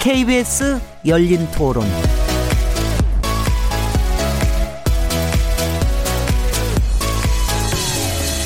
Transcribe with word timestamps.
KBS 0.00 0.80
열린 1.04 1.46
토론. 1.50 1.84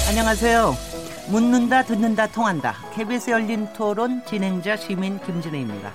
안녕하세요. 0.09 0.75
묻는다, 1.29 1.85
듣는다, 1.85 2.27
통한다. 2.27 2.75
KBS 2.93 3.31
열린 3.31 3.73
토론 3.73 4.25
진행자 4.27 4.77
시민 4.77 5.21
김진혜입니다. 5.21 5.93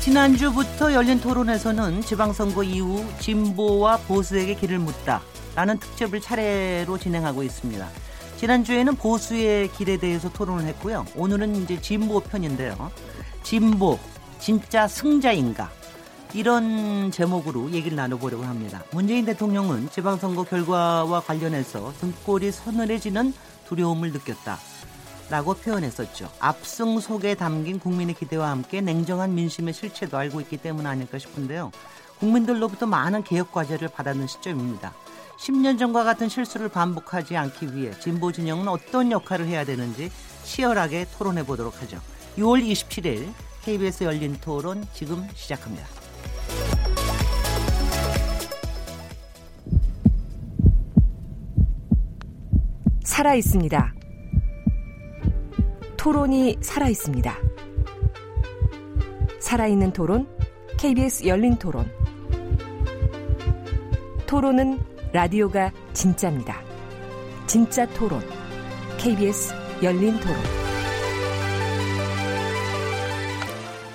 지난주부터 0.00 0.92
열린 0.92 1.18
토론에서는 1.20 2.02
지방선거 2.02 2.64
이후 2.64 3.02
진보와 3.18 3.96
보수에게 4.06 4.56
길을 4.56 4.78
묻다 4.80 5.22
라는 5.56 5.78
특집을 5.78 6.20
차례로 6.20 6.98
진행하고 6.98 7.42
있습니다. 7.42 7.88
지난주에는 8.36 8.96
보수의 8.96 9.72
길에 9.72 9.96
대해서 9.96 10.30
토론을 10.30 10.66
했고요. 10.66 11.06
오늘은 11.16 11.56
이제 11.56 11.80
진보 11.80 12.20
편인데요. 12.20 12.92
진보, 13.42 13.98
진짜 14.38 14.86
승자인가? 14.86 15.70
이런 16.34 17.10
제목으로 17.10 17.70
얘기를 17.70 17.96
나눠보려고 17.96 18.44
합니다. 18.44 18.84
문재인 18.92 19.24
대통령은 19.24 19.88
지방선거 19.90 20.44
결과와 20.44 21.20
관련해서 21.20 21.94
등골이 22.00 22.52
서늘해지는 22.52 23.32
두려움을 23.66 24.12
느꼈다. 24.12 24.58
라고 25.30 25.54
표현했었죠. 25.54 26.30
압승 26.38 27.00
속에 27.00 27.34
담긴 27.34 27.80
국민의 27.80 28.14
기대와 28.14 28.50
함께 28.50 28.82
냉정한 28.82 29.34
민심의 29.34 29.72
실체도 29.72 30.18
알고 30.18 30.42
있기 30.42 30.58
때문 30.58 30.86
아닐까 30.86 31.18
싶은데요. 31.18 31.72
국민들로부터 32.20 32.86
많은 32.86 33.24
개혁 33.24 33.50
과제를 33.52 33.88
받았는 33.88 34.26
시점입니다. 34.26 34.94
10년 35.38 35.78
전과 35.78 36.04
같은 36.04 36.28
실수를 36.28 36.68
반복하지 36.68 37.36
않기 37.36 37.74
위해 37.74 37.92
진보 38.00 38.32
진영은 38.32 38.68
어떤 38.68 39.12
역할을 39.12 39.46
해야 39.46 39.64
되는지 39.64 40.10
치열하게 40.44 41.06
토론해 41.16 41.44
보도록 41.44 41.80
하죠. 41.82 42.00
6월 42.38 42.64
27일 42.64 43.32
KBS 43.62 44.04
열린 44.04 44.36
토론 44.40 44.84
지금 44.92 45.26
시작합니다. 45.34 45.86
살아 53.02 53.34
있습니다. 53.34 53.94
토론이 55.96 56.58
살아 56.60 56.88
있습니다. 56.88 57.34
살아있는 59.40 59.92
토론, 59.92 60.28
KBS 60.76 61.26
열린 61.26 61.56
토론. 61.56 61.90
토론은 64.26 64.95
라디오가 65.12 65.72
진짜입니다. 65.92 66.60
진짜 67.46 67.86
토론, 67.94 68.20
KBS 68.98 69.54
열린 69.82 70.18
토론. 70.18 70.36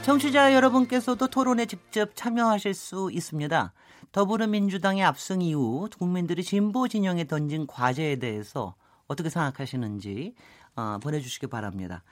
청취자 0.03 0.53
여러분께서도 0.53 1.27
토론에 1.27 1.65
직접 1.65 2.15
참여하실 2.15 2.73
수 2.73 3.09
있습니다. 3.11 3.73
더불어민주당의 4.13 5.03
압승 5.03 5.41
이후 5.41 5.89
국민들이 5.99 6.43
진보 6.43 6.87
진영에 6.87 7.25
던진 7.27 7.67
과제에 7.67 8.15
대해서 8.15 8.75
어떻게 9.07 9.29
생각하시는지 9.29 10.33
어, 10.75 10.97
보내주시기 11.03 11.47
바랍니다. 11.47 12.03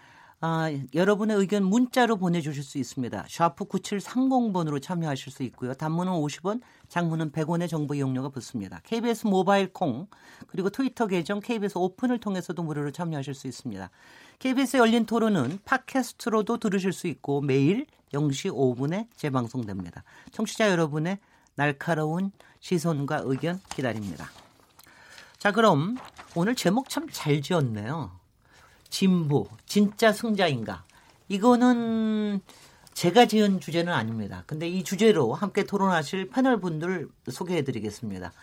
아, 0.41 0.71
여러분의 0.93 1.35
의견 1.35 1.65
문자로 1.65 2.15
보내주실 2.15 2.63
수 2.63 2.77
있습니다. 2.77 3.25
샤프 3.27 3.65
9730번으로 3.65 4.81
참여하실 4.81 5.33
수 5.33 5.43
있고요. 5.43 5.73
단문은 5.73 6.13
50원, 6.13 6.61
장문은 6.87 7.33
100원의 7.33 7.67
정보 7.67 7.93
이용료가 7.93 8.29
붙습니다. 8.29 8.79
KBS 8.85 9.27
모바일 9.27 9.73
콩 9.73 10.07
그리고 10.47 10.69
트위터 10.69 11.07
계정 11.07 11.41
KBS 11.41 11.77
오픈을 11.77 12.19
통해서도 12.19 12.63
무료로 12.63 12.91
참여하실 12.91 13.33
수 13.33 13.47
있습니다. 13.47 13.89
KBS 14.39 14.77
열린 14.77 15.05
토론은 15.05 15.59
팟캐스트로도 15.65 16.57
들으실 16.57 16.93
수 16.93 17.07
있고 17.07 17.41
매일 17.41 17.85
0시 18.13 18.49
5분에 18.53 19.07
재방송됩니다. 19.17 20.05
청취자 20.31 20.71
여러분의 20.71 21.19
날카로운 21.55 22.31
시선과 22.61 23.23
의견 23.25 23.59
기다립니다. 23.69 24.29
자, 25.37 25.51
그럼 25.51 25.97
오늘 26.33 26.55
제목 26.55 26.87
참 26.87 27.07
잘 27.11 27.41
지었네요. 27.41 28.18
진보, 28.89 29.47
진짜 29.65 30.11
승자인가? 30.11 30.83
이거는 31.27 32.41
제가 32.93 33.27
지은 33.27 33.59
주제는 33.59 33.93
아닙니다. 33.93 34.43
근데 34.45 34.67
이 34.67 34.83
주제로 34.83 35.33
함께 35.33 35.63
토론하실 35.63 36.29
패널 36.29 36.59
분들 36.59 37.07
소개해 37.29 37.63
드리겠습니다. 37.63 38.33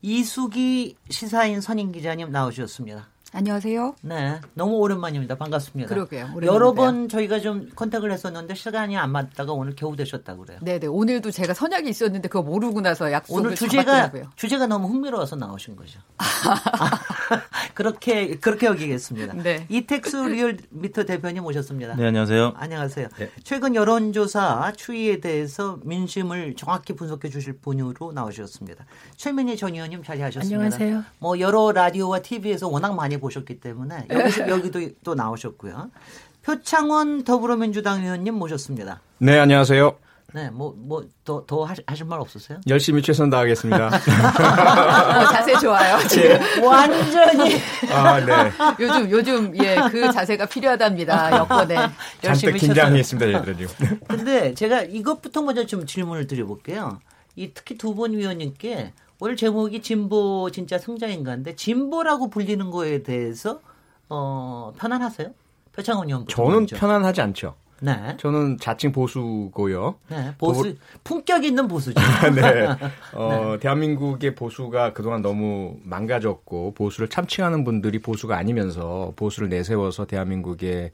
이수기 0.00 0.96
시사인 1.10 1.60
선임 1.60 1.92
기자님 1.92 2.30
나오셨습니다. 2.30 3.08
안녕하세요. 3.30 3.94
네, 4.02 4.40
너무 4.54 4.76
오랜만입니다. 4.76 5.34
반갑습니다. 5.34 5.88
그러게요. 5.88 6.30
여러 6.44 6.72
번 6.72 7.08
저희가 7.08 7.40
좀 7.40 7.68
컨택을 7.76 8.10
했었는데 8.10 8.54
시간이 8.54 8.96
안 8.96 9.12
맞다가 9.12 9.52
오늘 9.52 9.74
겨우 9.76 9.94
되셨다고 9.96 10.44
그래요. 10.44 10.58
네, 10.62 10.78
네. 10.78 10.86
오늘도 10.86 11.30
제가 11.30 11.52
선약이 11.52 11.90
있었는데 11.90 12.28
그거 12.28 12.42
모르고 12.42 12.80
나서 12.80 13.12
약속을 13.12 13.40
오늘 13.40 13.54
주제가 13.54 13.84
잡았더라고요. 13.84 14.30
주제가 14.36 14.66
너무 14.66 14.88
흥미로워서 14.88 15.36
나오신 15.36 15.76
거죠. 15.76 16.00
그렇게 17.74 18.36
그렇게 18.36 18.66
여기겠습니다. 18.66 19.34
네. 19.34 19.66
이택수 19.68 20.26
리얼미터 20.28 21.04
대표님 21.04 21.44
오셨습니다. 21.44 21.96
네, 21.96 22.06
안녕하세요. 22.06 22.54
안녕하세요. 22.56 23.08
네. 23.18 23.30
최근 23.44 23.74
여론조사 23.74 24.72
추이에 24.76 25.20
대해서 25.20 25.78
민심을 25.84 26.54
정확히 26.56 26.94
분석해 26.94 27.28
주실 27.28 27.58
분으로 27.58 28.12
나오셨습니다. 28.12 28.86
최민희 29.16 29.58
전 29.58 29.74
의원님 29.74 30.02
자리하셨습니다. 30.02 30.56
안녕하세요. 30.56 31.04
뭐 31.18 31.38
여러 31.40 31.72
라디오와 31.72 32.20
TV에서 32.20 32.68
워낙 32.68 32.94
많이 32.94 33.17
보셨기 33.20 33.60
때문에 33.60 34.06
여기서, 34.10 34.48
여기도 34.48 34.80
또 35.04 35.14
나오셨고요. 35.14 35.90
표창원 36.42 37.24
더불어민주당 37.24 38.02
의원님 38.02 38.34
모셨습니다. 38.34 39.00
네, 39.18 39.38
안녕하세요. 39.38 39.96
네, 40.34 40.50
뭐 40.50 40.74
뭐 40.76 41.02
더 41.24 41.42
더 41.46 41.64
하실 41.64 42.04
말 42.06 42.20
없으세요? 42.20 42.60
열심히 42.68 43.00
최선 43.00 43.30
다하겠습니다. 43.30 43.86
어, 43.86 45.24
자세 45.32 45.58
좋아요. 45.58 45.98
지금 46.06 46.38
완전히 46.64 47.56
아, 47.90 48.20
네. 48.20 48.52
요즘 48.78 49.10
요즘 49.10 49.56
예 49.64 49.76
그 49.90 50.12
자세가 50.12 50.46
필요하답니다. 50.46 51.36
여권에. 51.38 51.74
잔뜩 52.20 52.24
열심히 52.24 52.58
긴장이 52.60 53.00
있습니다, 53.00 53.42
저희들은 53.42 53.68
지금. 53.68 54.00
근데 54.06 54.52
제가 54.54 54.82
이것부터 54.82 55.40
먼저 55.42 55.64
좀 55.64 55.86
질문을 55.86 56.26
드려볼게요. 56.26 57.00
이 57.36 57.50
특히 57.54 57.78
두분 57.78 58.12
위원님께 58.12 58.92
오늘 59.20 59.36
제목이 59.36 59.82
진보 59.82 60.48
진짜 60.52 60.78
승자인가인데 60.78 61.56
진보라고 61.56 62.30
불리는 62.30 62.70
거에 62.70 63.02
대해서 63.02 63.60
어 64.08 64.72
편안하세요? 64.78 65.30
표창원 65.72 66.08
의원 66.08 66.26
저는 66.28 66.66
편안하지 66.66 67.20
않죠. 67.22 67.54
네. 67.80 68.16
저는 68.18 68.58
자칭 68.58 68.90
보수고요. 68.92 69.96
네. 70.10 70.34
보수 70.38 70.74
품격 71.04 71.44
있는 71.44 71.68
보수죠. 71.68 72.00
네. 72.34 72.66
어, 73.14 73.56
대한민국의 73.60 74.34
보수가 74.34 74.92
그동안 74.94 75.22
너무 75.22 75.76
망가졌고 75.84 76.74
보수를 76.74 77.08
참칭하는 77.08 77.64
분들이 77.64 78.00
보수가 78.00 78.36
아니면서 78.36 79.12
보수를 79.16 79.48
내세워서 79.48 80.06
대한민국의 80.06 80.90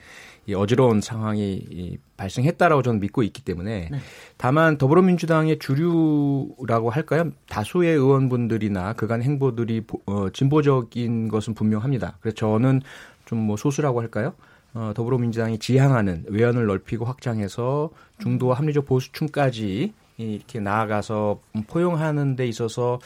이 0.46 0.52
어지러운 0.54 1.00
상황이 1.00 1.54
이 1.70 1.96
발생했다라고 2.18 2.82
저는 2.82 3.00
믿고 3.00 3.22
있기 3.22 3.42
때문에 3.42 3.88
네. 3.90 3.98
다만 4.36 4.76
더불어민주당의 4.76 5.58
주류라고 5.58 6.90
할까요? 6.90 7.30
다수의 7.48 7.94
의원분들이나 7.96 8.92
그간 8.92 9.22
행보들이 9.22 9.80
보- 9.82 10.02
어, 10.06 10.28
진보적인 10.30 11.28
것은 11.28 11.54
분명합니다. 11.54 12.18
그래서 12.20 12.34
저는 12.36 12.82
좀 13.24 13.38
뭐 13.38 13.56
소수라고 13.56 14.00
할까요? 14.02 14.34
어, 14.74 14.92
더불어민주당이 14.94 15.58
지향하는 15.58 16.24
외연을 16.28 16.66
넓히고 16.66 17.04
확장해서 17.04 17.90
중도와 18.20 18.56
합리적 18.56 18.84
보수층까지 18.86 19.92
이렇게 20.16 20.60
나아가서 20.60 21.40
포용하는 21.66 22.36
데 22.36 22.46
있어서 22.46 23.00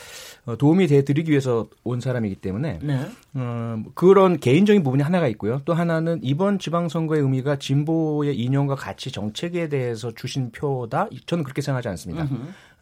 어, 0.44 0.56
도움이 0.56 0.86
돼 0.86 1.02
드리기 1.02 1.30
위해서 1.30 1.68
온 1.84 2.00
사람이기 2.00 2.36
때문에 2.36 2.80
네. 2.82 3.08
어, 3.34 3.82
그런 3.94 4.38
개인적인 4.38 4.82
부분이 4.82 5.02
하나가 5.02 5.28
있고요. 5.28 5.60
또 5.64 5.74
하나는 5.74 6.20
이번 6.22 6.58
지방선거의 6.58 7.22
의미가 7.22 7.56
진보의 7.56 8.36
이념과 8.36 8.74
가치 8.74 9.10
정책에 9.10 9.68
대해서 9.68 10.12
주신 10.12 10.50
표다. 10.50 11.08
저는 11.26 11.44
그렇게 11.44 11.62
생각하지 11.62 11.88
않습니다. 11.88 12.28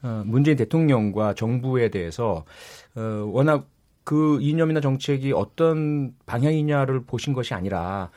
어, 0.02 0.22
문재인 0.26 0.56
대통령과 0.56 1.34
정부에 1.34 1.90
대해서 1.90 2.44
어, 2.94 3.00
워낙 3.32 3.68
그 4.06 4.38
이념이나 4.40 4.80
정책이 4.80 5.32
어떤 5.32 6.14
방향이냐를 6.26 7.02
보신 7.04 7.32
것이 7.32 7.54
아니라 7.54 8.10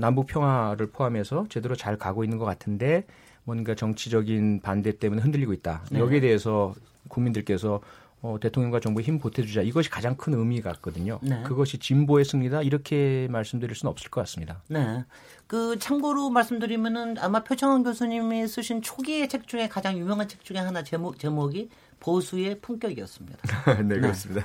남북 0.00 0.26
평화를 0.26 0.88
포함해서 0.88 1.46
제대로 1.48 1.76
잘 1.76 1.96
가고 1.96 2.24
있는 2.24 2.38
것 2.38 2.44
같은데 2.44 3.04
뭔가 3.44 3.74
정치적인 3.74 4.60
반대 4.62 4.96
때문에 4.98 5.22
흔들리고 5.22 5.52
있다. 5.52 5.82
네. 5.90 5.98
여기에 5.98 6.20
대해서 6.20 6.74
국민들께서 7.08 7.80
어, 8.22 8.36
대통령과 8.38 8.80
정부에 8.80 9.02
힘 9.02 9.18
보태주자 9.18 9.62
이것이 9.62 9.88
가장 9.88 10.14
큰 10.16 10.34
의미가 10.34 10.70
있거든요. 10.72 11.18
네. 11.22 11.42
그것이 11.42 11.78
진보의 11.78 12.26
승리다 12.26 12.62
이렇게 12.62 13.28
말씀드릴 13.30 13.74
수는 13.74 13.90
없을 13.90 14.10
것 14.10 14.20
같습니다. 14.20 14.62
네. 14.68 15.04
그 15.46 15.78
참고로 15.78 16.28
말씀드리면은 16.28 17.16
아마 17.18 17.42
표창원 17.42 17.82
교수님이 17.82 18.46
쓰신 18.46 18.82
초기의 18.82 19.28
책 19.28 19.48
중에 19.48 19.68
가장 19.68 19.96
유명한 19.98 20.28
책 20.28 20.44
중에 20.44 20.58
하나 20.58 20.84
제목 20.84 21.18
제목이 21.18 21.70
보수의 21.98 22.60
품격이었습니다. 22.60 23.38
네 23.88 24.00
그렇습니다. 24.00 24.44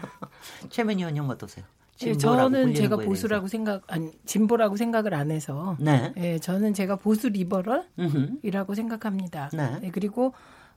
최민희 0.68 1.02
의원님 1.02 1.28
어떠세요? 1.30 1.64
예, 2.06 2.16
저는 2.16 2.74
제가 2.74 2.96
보수라고 2.96 3.48
생각 3.48 3.82
아니 3.88 4.12
진보라고 4.24 4.76
생각을 4.76 5.14
안 5.14 5.30
해서 5.30 5.76
네. 5.80 6.12
예, 6.16 6.38
저는 6.38 6.74
제가 6.74 6.96
보수 6.96 7.28
리버럴이라고 7.28 8.74
생각합니다. 8.74 9.50
네. 9.52 9.80
예, 9.82 9.90
그리고 9.90 10.32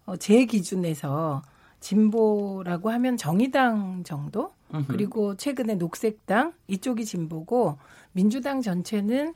어, 0.05 0.15
제 0.17 0.45
기준에서 0.45 1.43
진보라고 1.79 2.89
하면 2.91 3.17
정의당 3.17 4.03
정도 4.03 4.53
음흠. 4.73 4.85
그리고 4.87 5.35
최근에 5.35 5.75
녹색당 5.75 6.53
이쪽이 6.67 7.05
진보고 7.05 7.77
민주당 8.13 8.61
전체는 8.61 9.33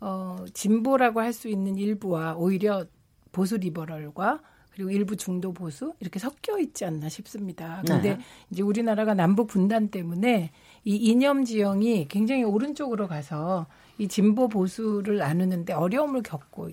어, 0.00 0.36
진보라고 0.52 1.20
할 1.20 1.32
수 1.32 1.48
있는 1.48 1.76
일부와 1.76 2.34
오히려 2.36 2.84
보수 3.32 3.56
리버럴과 3.56 4.40
그리고 4.70 4.90
일부 4.90 5.16
중도 5.16 5.52
보수 5.52 5.94
이렇게 6.00 6.18
섞여 6.18 6.58
있지 6.58 6.84
않나 6.84 7.08
싶습니다. 7.08 7.82
근데 7.86 8.16
네. 8.16 8.18
이제 8.50 8.62
우리나라가 8.62 9.14
남북 9.14 9.46
분단 9.48 9.88
때문에 9.88 10.50
이 10.86 10.94
이념 10.94 11.44
지형이 11.44 12.06
굉장히 12.08 12.44
오른쪽으로 12.44 13.08
가서 13.08 13.66
이 13.98 14.06
진보 14.06 14.46
보수를 14.48 15.18
나누는데 15.18 15.72
어려움을 15.72 16.22
겪고 16.22 16.70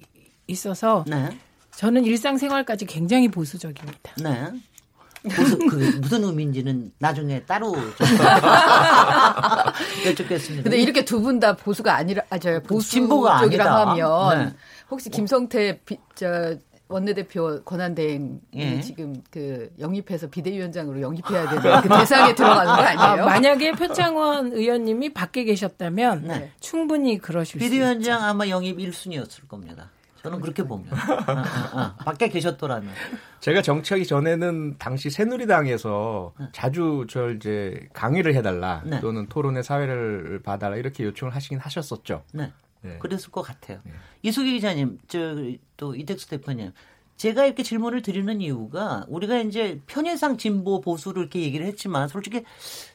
있어서 0.47 1.03
네. 1.07 1.35
저는 1.71 2.05
일상생활까지 2.05 2.85
굉장히 2.85 3.27
보수적입니다. 3.27 4.11
네. 4.21 4.51
무슨, 5.23 5.67
그, 5.67 5.75
무슨 6.01 6.23
의미인지는 6.25 6.91
나중에 6.99 7.41
따로 7.43 7.73
여쭙겠습니다. 10.05 10.63
근데 10.63 10.77
이렇게 10.77 11.03
두 11.05 11.19
분 11.21 11.39
다 11.39 11.55
보수가 11.55 11.95
아니라, 11.95 12.21
아, 12.29 12.37
저, 12.37 12.59
보수 12.61 12.91
진보가 12.91 13.39
쪽이라 13.41 13.87
하면, 13.89 14.37
네. 14.45 14.53
혹시 14.91 15.09
김성태 15.09 15.79
비, 15.85 15.97
저, 16.13 16.55
원내대표 16.87 17.63
권한대행 17.63 18.41
예. 18.55 18.79
지금 18.81 19.21
그 19.31 19.71
영입해서 19.79 20.29
비대위원장으로 20.29 21.01
영입해야 21.01 21.49
되는 21.49 21.81
그 21.81 21.89
대상에 21.89 22.35
들어가는 22.35 22.65
거 22.65 22.81
아니에요? 22.81 23.23
아, 23.23 23.25
만약에 23.25 23.71
표창원 23.71 24.53
의원님이 24.53 25.13
밖에 25.13 25.43
계셨다면 25.43 26.27
네. 26.27 26.51
충분히 26.59 27.17
그러실 27.17 27.59
수 27.59 27.65
비대위원장 27.65 28.23
아마 28.23 28.47
영입 28.47 28.77
1순위였을 28.77 29.47
겁니다. 29.47 29.89
저는 30.23 30.39
그렇게 30.39 30.63
봅니다. 30.63 30.95
아, 30.97 31.31
아, 31.31 31.45
아. 31.73 31.95
밖에 31.97 32.29
계셨더라면. 32.29 32.89
제가 33.41 33.61
정치하기 33.61 34.05
전에는 34.05 34.77
당시 34.77 35.09
새누리당에서 35.09 36.33
네. 36.39 36.45
자주 36.53 37.05
저 37.09 37.29
이제 37.31 37.89
강의를 37.91 38.33
해달라 38.33 38.81
네. 38.85 39.01
또는 39.01 39.27
토론의 39.27 39.63
사회를 39.63 40.41
봐달라 40.41 40.77
이렇게 40.77 41.03
요청을 41.03 41.35
하시긴 41.35 41.59
하셨었죠. 41.59 42.23
네. 42.33 42.51
네. 42.83 42.97
그랬을 42.99 43.31
것 43.31 43.41
같아요. 43.41 43.79
네. 43.83 43.91
이수기 44.21 44.53
기자님, 44.53 44.99
저 45.07 45.19
또 45.77 45.95
이택수 45.95 46.29
대표님, 46.29 46.71
제가 47.17 47.45
이렇게 47.45 47.63
질문을 47.63 48.01
드리는 48.01 48.41
이유가 48.41 49.05
우리가 49.07 49.37
이제 49.39 49.81
편의상 49.87 50.37
진보 50.37 50.81
보수를 50.81 51.23
이렇게 51.23 51.41
얘기를 51.41 51.65
했지만 51.65 52.07
솔직히 52.07 52.43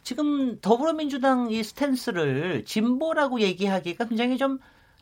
지금 0.02 0.58
더불어민주당 0.60 1.50
이 1.50 1.62
스탠스를 1.62 2.64
진보라고 2.64 3.40
얘기하기가 3.40 4.06
굉장히 4.06 4.38
좀 4.38 4.58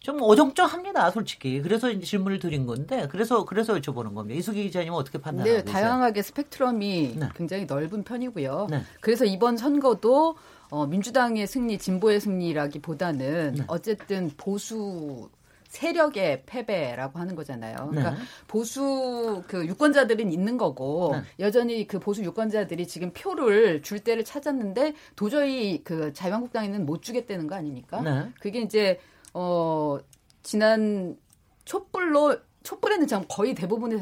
좀 0.07 0.19
어정쩡합니다, 0.23 1.11
솔직히. 1.11 1.61
그래서 1.61 1.91
이제 1.91 2.07
질문을 2.07 2.39
드린 2.39 2.65
건데, 2.65 3.09
그래서 3.11 3.45
그래서 3.45 3.75
여쭤보는 3.75 4.15
겁니다. 4.15 4.39
이수기 4.39 4.63
기자님은 4.65 4.97
어떻게 4.97 5.19
판단하세요? 5.19 5.65
네, 5.65 5.65
다양하게 5.65 6.23
스펙트럼이 6.23 7.15
네. 7.17 7.29
굉장히 7.35 7.65
넓은 7.67 8.05
편이고요. 8.05 8.69
네. 8.71 8.83
그래서 9.01 9.25
이번 9.25 9.57
선거도 9.57 10.37
어, 10.71 10.87
민주당의 10.87 11.47
승리, 11.47 11.79
진보의 11.79 12.21
승리라기보다는 12.21 13.55
네. 13.55 13.65
어쨌든 13.69 14.31
보수 14.37 15.29
세력의 15.69 16.45
패배라고 16.47 17.19
하는 17.19 17.35
거잖아요. 17.35 17.77
그러니까 17.91 18.11
네. 18.13 18.17
보수 18.47 19.43
그 19.47 19.67
유권자들은 19.67 20.33
있는 20.33 20.57
거고 20.57 21.15
네. 21.15 21.23
여전히 21.41 21.87
그 21.87 21.99
보수 21.99 22.23
유권자들이 22.23 22.87
지금 22.87 23.11
표를 23.13 23.83
줄 23.83 24.01
때를 24.01 24.25
찾았는데 24.25 24.95
도저히 25.17 25.83
그 25.83 26.13
자유한국당에는 26.13 26.87
못 26.87 27.03
주겠다는 27.03 27.47
거 27.47 27.57
아닙니까? 27.57 28.01
네. 28.01 28.31
그게 28.41 28.61
이제 28.61 29.01
어, 29.35 29.99
지난 30.43 31.17
촛불로 31.65 32.37
촛불에는 32.63 33.07
참 33.07 33.25
거의 33.29 33.55
대부분의 33.55 34.01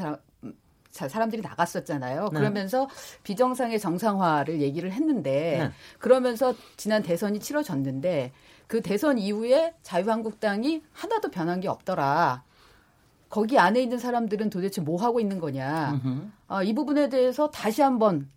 사람, 0.95 1.09
사람들이 1.09 1.41
나갔었잖아요. 1.41 2.29
네. 2.31 2.39
그러면서 2.39 2.87
비정상의 3.23 3.79
정상화를 3.79 4.61
얘기를 4.61 4.91
했는데 4.91 5.57
네. 5.59 5.71
그러면서 5.99 6.55
지난 6.77 7.03
대선이 7.03 7.39
치러졌는데 7.39 8.31
그 8.67 8.81
대선 8.81 9.17
이후에 9.17 9.73
자유한국당이 9.83 10.81
하나도 10.93 11.29
변한 11.31 11.59
게 11.59 11.67
없더라. 11.67 12.43
거기 13.29 13.59
안에 13.59 13.81
있는 13.81 13.97
사람들은 13.97 14.49
도대체 14.49 14.81
뭐 14.81 15.01
하고 15.01 15.19
있는 15.19 15.39
거냐. 15.39 16.01
아, 16.47 16.63
이 16.63 16.73
부분에 16.73 17.09
대해서 17.09 17.49
다시 17.49 17.81
한번 17.81 18.29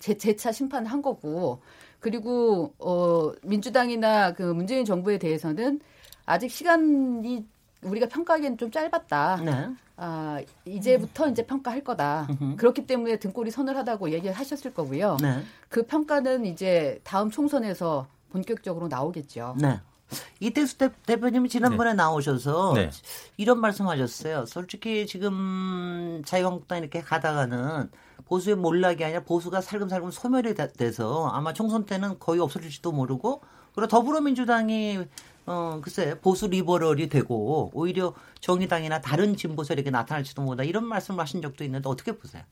재, 0.00 0.16
재차 0.16 0.50
심판한 0.50 1.00
거고 1.02 1.62
그리고 2.00 2.74
어 2.78 3.32
민주당이나 3.42 4.32
그 4.32 4.42
문재인 4.42 4.84
정부에 4.84 5.18
대해서는 5.18 5.80
아직 6.26 6.50
시간이 6.50 7.46
우리가 7.82 8.08
평가하기엔 8.08 8.58
좀 8.58 8.70
짧았다. 8.70 9.36
네. 9.44 9.68
아, 9.96 10.40
이제부터 10.64 11.28
이제 11.28 11.44
평가할 11.46 11.84
거다. 11.84 12.26
으흠. 12.30 12.56
그렇기 12.56 12.86
때문에 12.86 13.18
등골이 13.18 13.50
서늘하다고 13.50 14.10
얘기를 14.10 14.34
하셨을 14.34 14.72
거고요. 14.74 15.16
네. 15.20 15.42
그 15.68 15.84
평가는 15.84 16.44
이제 16.44 17.00
다음 17.04 17.30
총선에서 17.30 18.06
본격적으로 18.30 18.88
나오겠죠. 18.88 19.56
네. 19.58 19.80
이태수 20.40 20.76
대표님이 21.06 21.48
지난번에 21.48 21.90
네. 21.90 21.96
나오셔서 21.96 22.74
네. 22.74 22.90
이런 23.36 23.60
말씀하셨어요. 23.60 24.46
솔직히 24.46 25.06
지금 25.06 26.22
자유한국당 26.24 26.78
이렇게 26.78 27.00
가다가는 27.00 27.90
보수의 28.26 28.56
몰락이 28.56 29.04
아니라 29.04 29.20
보수가 29.22 29.60
살금살금 29.60 30.10
소멸이 30.10 30.54
돼서 30.76 31.28
아마 31.28 31.52
총선 31.52 31.86
때는 31.86 32.18
거의 32.18 32.40
없어질지도 32.40 32.92
모르고 32.92 33.42
그리고 33.74 33.88
더불어민주당이 33.88 35.00
어, 35.46 35.80
글쎄, 35.82 36.18
보수 36.20 36.46
리버럴이 36.46 37.08
되고 37.08 37.70
오히려 37.74 38.14
정의당이나 38.40 39.00
다른 39.00 39.36
진보 39.36 39.64
세력이 39.64 39.90
나타날지도 39.90 40.42
모르다 40.42 40.62
이런 40.62 40.84
말씀을 40.84 41.20
하신 41.20 41.42
적도 41.42 41.64
있는데 41.64 41.88
어떻게 41.88 42.12
보세요? 42.12 42.42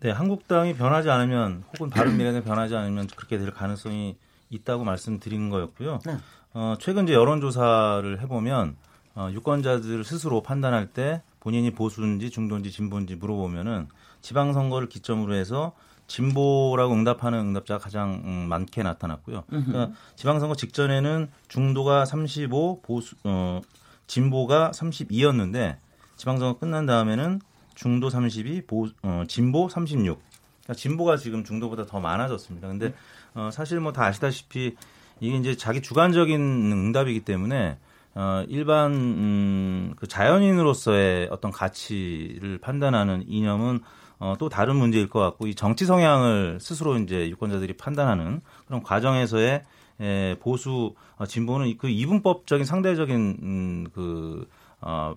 네, 0.00 0.10
한국당이 0.10 0.74
변하지 0.74 1.10
않으면 1.10 1.64
혹은 1.72 1.90
바른미래당이 1.90 2.44
변하지 2.44 2.74
않으면 2.74 3.06
그렇게 3.16 3.38
될 3.38 3.50
가능성이 3.52 4.16
있다고 4.50 4.84
말씀드린 4.84 5.50
거였고요. 5.50 6.00
네. 6.04 6.16
어, 6.54 6.74
최근 6.80 7.04
이제 7.04 7.14
여론조사를 7.14 8.20
해보면 8.20 8.76
어, 9.14 9.28
유권자들 9.32 10.04
스스로 10.04 10.42
판단할 10.42 10.86
때 10.88 11.22
본인이 11.40 11.70
보수인지 11.72 12.30
중도인지 12.30 12.70
진보인지 12.70 13.16
물어보면은 13.16 13.88
지방선거를 14.20 14.88
기점으로 14.88 15.34
해서 15.34 15.72
진보라고 16.12 16.92
응답하는 16.92 17.38
응답자가 17.38 17.82
가장 17.82 18.20
음, 18.26 18.46
많게 18.50 18.82
나타났고요. 18.82 19.44
그러니까 19.48 19.92
지방선거 20.14 20.56
직전에는 20.56 21.30
중도가 21.48 22.04
35, 22.04 22.82
보수 22.82 23.16
어 23.24 23.62
진보가 24.06 24.72
32였는데 24.74 25.78
지방선거 26.16 26.58
끝난 26.58 26.84
다음에는 26.84 27.40
중도 27.74 28.10
32, 28.10 28.66
보, 28.66 28.88
어, 29.02 29.24
진보 29.26 29.70
36. 29.70 30.20
그러니까 30.64 30.74
진보가 30.74 31.16
지금 31.16 31.44
중도보다 31.44 31.86
더 31.86 31.98
많아졌습니다. 31.98 32.68
근데 32.68 32.92
어, 33.34 33.48
사실 33.50 33.80
뭐 33.80 33.92
다 33.92 34.04
아시다시피 34.04 34.76
이게 35.20 35.36
이제 35.38 35.56
자기 35.56 35.80
주관적인 35.80 36.38
응답이기 36.38 37.20
때문에 37.20 37.78
어, 38.14 38.44
일반 38.48 38.92
음, 38.92 39.94
그 39.96 40.06
자연인으로서의 40.06 41.28
어떤 41.30 41.50
가치를 41.50 42.58
판단하는 42.58 43.24
이념은 43.26 43.80
어, 44.22 44.36
또 44.38 44.48
다른 44.48 44.76
문제일 44.76 45.08
것 45.08 45.18
같고 45.18 45.48
이 45.48 45.54
정치 45.56 45.84
성향을 45.84 46.58
스스로 46.60 46.96
이제 46.96 47.28
유권자들이 47.28 47.76
판단하는 47.76 48.40
그런 48.66 48.80
과정에서의 48.80 49.64
에, 50.00 50.36
보수 50.38 50.94
어, 51.16 51.26
진보는 51.26 51.76
그 51.76 51.88
이분법적인 51.88 52.64
상대적인 52.64 53.38
음, 53.42 53.86
그 53.92 54.48
어, 54.80 55.16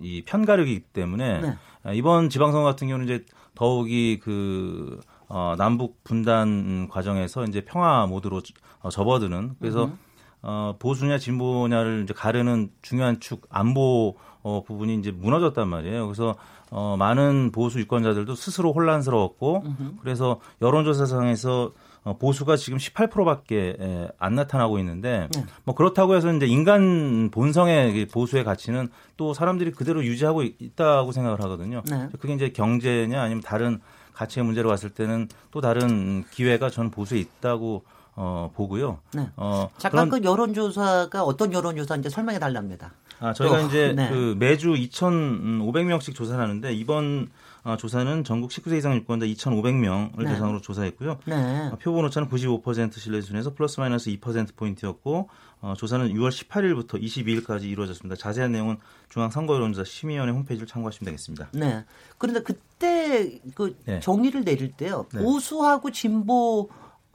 이 0.00 0.22
편가르기이기 0.22 0.84
때문에 0.92 1.40
네. 1.40 1.56
이번 1.94 2.28
지방선거 2.28 2.64
같은 2.64 2.86
경우는 2.86 3.06
이제 3.06 3.24
더욱이 3.56 4.20
그 4.22 5.00
어, 5.26 5.56
남북 5.58 6.04
분단 6.04 6.86
과정에서 6.88 7.46
이제 7.46 7.64
평화 7.64 8.06
모드로 8.06 8.40
어, 8.82 8.88
접어드는 8.88 9.56
그래서 9.58 9.86
음. 9.86 9.98
어, 10.42 10.76
보수냐 10.78 11.18
진보냐를 11.18 12.04
이제 12.04 12.14
가르는 12.14 12.70
중요한 12.82 13.18
축 13.18 13.48
안보 13.48 14.14
어, 14.42 14.62
부분이 14.62 14.94
이제 14.96 15.10
무너졌단 15.10 15.66
말이에요. 15.66 16.06
그래서 16.06 16.36
어, 16.70 16.96
많은 16.98 17.52
보수 17.52 17.78
유권자들도 17.80 18.34
스스로 18.34 18.72
혼란스러웠고 18.72 19.62
으흠. 19.64 19.98
그래서 20.00 20.40
여론조사상에서 20.62 21.72
어, 22.04 22.18
보수가 22.18 22.56
지금 22.56 22.78
18%밖에 22.78 23.76
에, 23.80 24.08
안 24.18 24.34
나타나고 24.34 24.78
있는데 24.78 25.28
네. 25.34 25.46
뭐 25.64 25.74
그렇다고 25.74 26.14
해서 26.14 26.32
이제 26.32 26.46
인간 26.46 27.30
본성의 27.30 28.08
보수의 28.08 28.44
가치는 28.44 28.88
또 29.16 29.32
사람들이 29.32 29.72
그대로 29.72 30.04
유지하고 30.04 30.42
있다고 30.42 31.12
생각을 31.12 31.40
하거든요. 31.42 31.82
네. 31.88 32.08
그게 32.20 32.34
이제 32.34 32.50
경제냐 32.50 33.20
아니면 33.22 33.42
다른 33.42 33.80
가치의 34.12 34.44
문제로 34.44 34.68
갔을 34.68 34.90
때는 34.90 35.28
또 35.50 35.60
다른 35.60 36.24
기회가 36.30 36.70
저는 36.70 36.90
보수에 36.90 37.18
있다고 37.18 37.84
어, 38.16 38.50
보고요. 38.54 38.98
네. 39.12 39.28
어, 39.36 39.70
잠깐 39.78 40.08
그런... 40.08 40.22
그 40.22 40.28
여론조사가 40.28 41.24
어떤 41.24 41.52
여론조사인지 41.52 42.10
설명해 42.10 42.38
달랍니다. 42.38 42.92
아, 43.20 43.32
저희가 43.32 43.60
또, 43.60 43.66
이제 43.66 43.92
네. 43.94 44.08
그 44.08 44.34
매주 44.38 44.72
2,500명씩 44.72 46.14
조사를 46.14 46.42
하는데 46.42 46.72
이번 46.72 47.30
어, 47.64 47.78
조사는 47.78 48.24
전국 48.24 48.50
19세 48.50 48.76
이상 48.76 48.94
유권자 48.94 49.24
2,500명을 49.24 50.22
네. 50.22 50.30
대상으로 50.32 50.60
조사했고요. 50.60 51.18
네. 51.24 51.70
어, 51.72 51.78
표본 51.80 52.04
오차는 52.04 52.28
95% 52.28 52.92
신뢰 52.98 53.22
수준에서 53.22 53.54
플러스 53.54 53.80
마이너스 53.80 54.10
2% 54.10 54.54
포인트였고 54.54 55.30
어, 55.62 55.74
조사는 55.74 56.12
6월 56.12 56.30
18일부터 56.30 57.02
22일까지 57.02 57.64
이루어졌습니다. 57.64 58.16
자세한 58.16 58.52
내용은 58.52 58.76
중앙 59.08 59.30
선거여론조사 59.30 59.84
심의위원회 59.84 60.32
홈페이지를 60.34 60.66
참고하시면 60.66 61.06
되겠습니다. 61.06 61.48
네. 61.54 61.84
그런데 62.18 62.42
그때 62.42 63.40
그 63.54 63.74
네. 63.86 63.98
정리를 64.00 64.44
내릴 64.44 64.72
때요. 64.72 65.06
네. 65.14 65.22
보수하고 65.22 65.90
진보 65.90 66.68